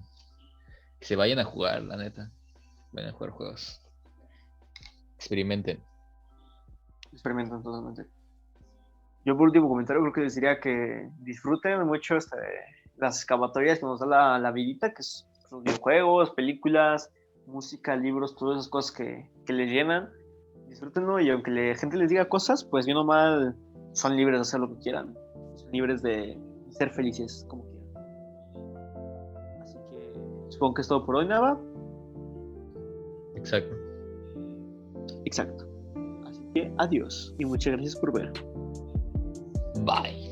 [1.00, 2.30] que se vayan a jugar, la neta.
[2.94, 3.82] Vayan a jugar juegos.
[5.16, 5.84] Experimenten.
[7.12, 8.06] Experimenten totalmente.
[9.26, 12.38] Yo por último comentario creo que les diría que disfruten mucho este,
[12.98, 15.02] las excavatorias que nos da la, la vidita, que
[15.52, 17.10] los videojuegos, películas,
[17.48, 20.10] música, libros, todas esas cosas que, que les llenan.
[20.68, 23.56] Disfrútenlo y aunque la gente les diga cosas, pues bien o mal
[23.94, 25.16] son libres de hacer lo que quieran.
[25.56, 26.38] Son libres de
[26.70, 27.84] ser felices como quieran.
[29.62, 31.60] Así que supongo que es todo por hoy, Nava.
[33.36, 33.76] Exacto.
[35.26, 35.68] Exacto.
[36.28, 38.32] Así que adiós y muchas gracias por ver.
[39.86, 40.23] Bye.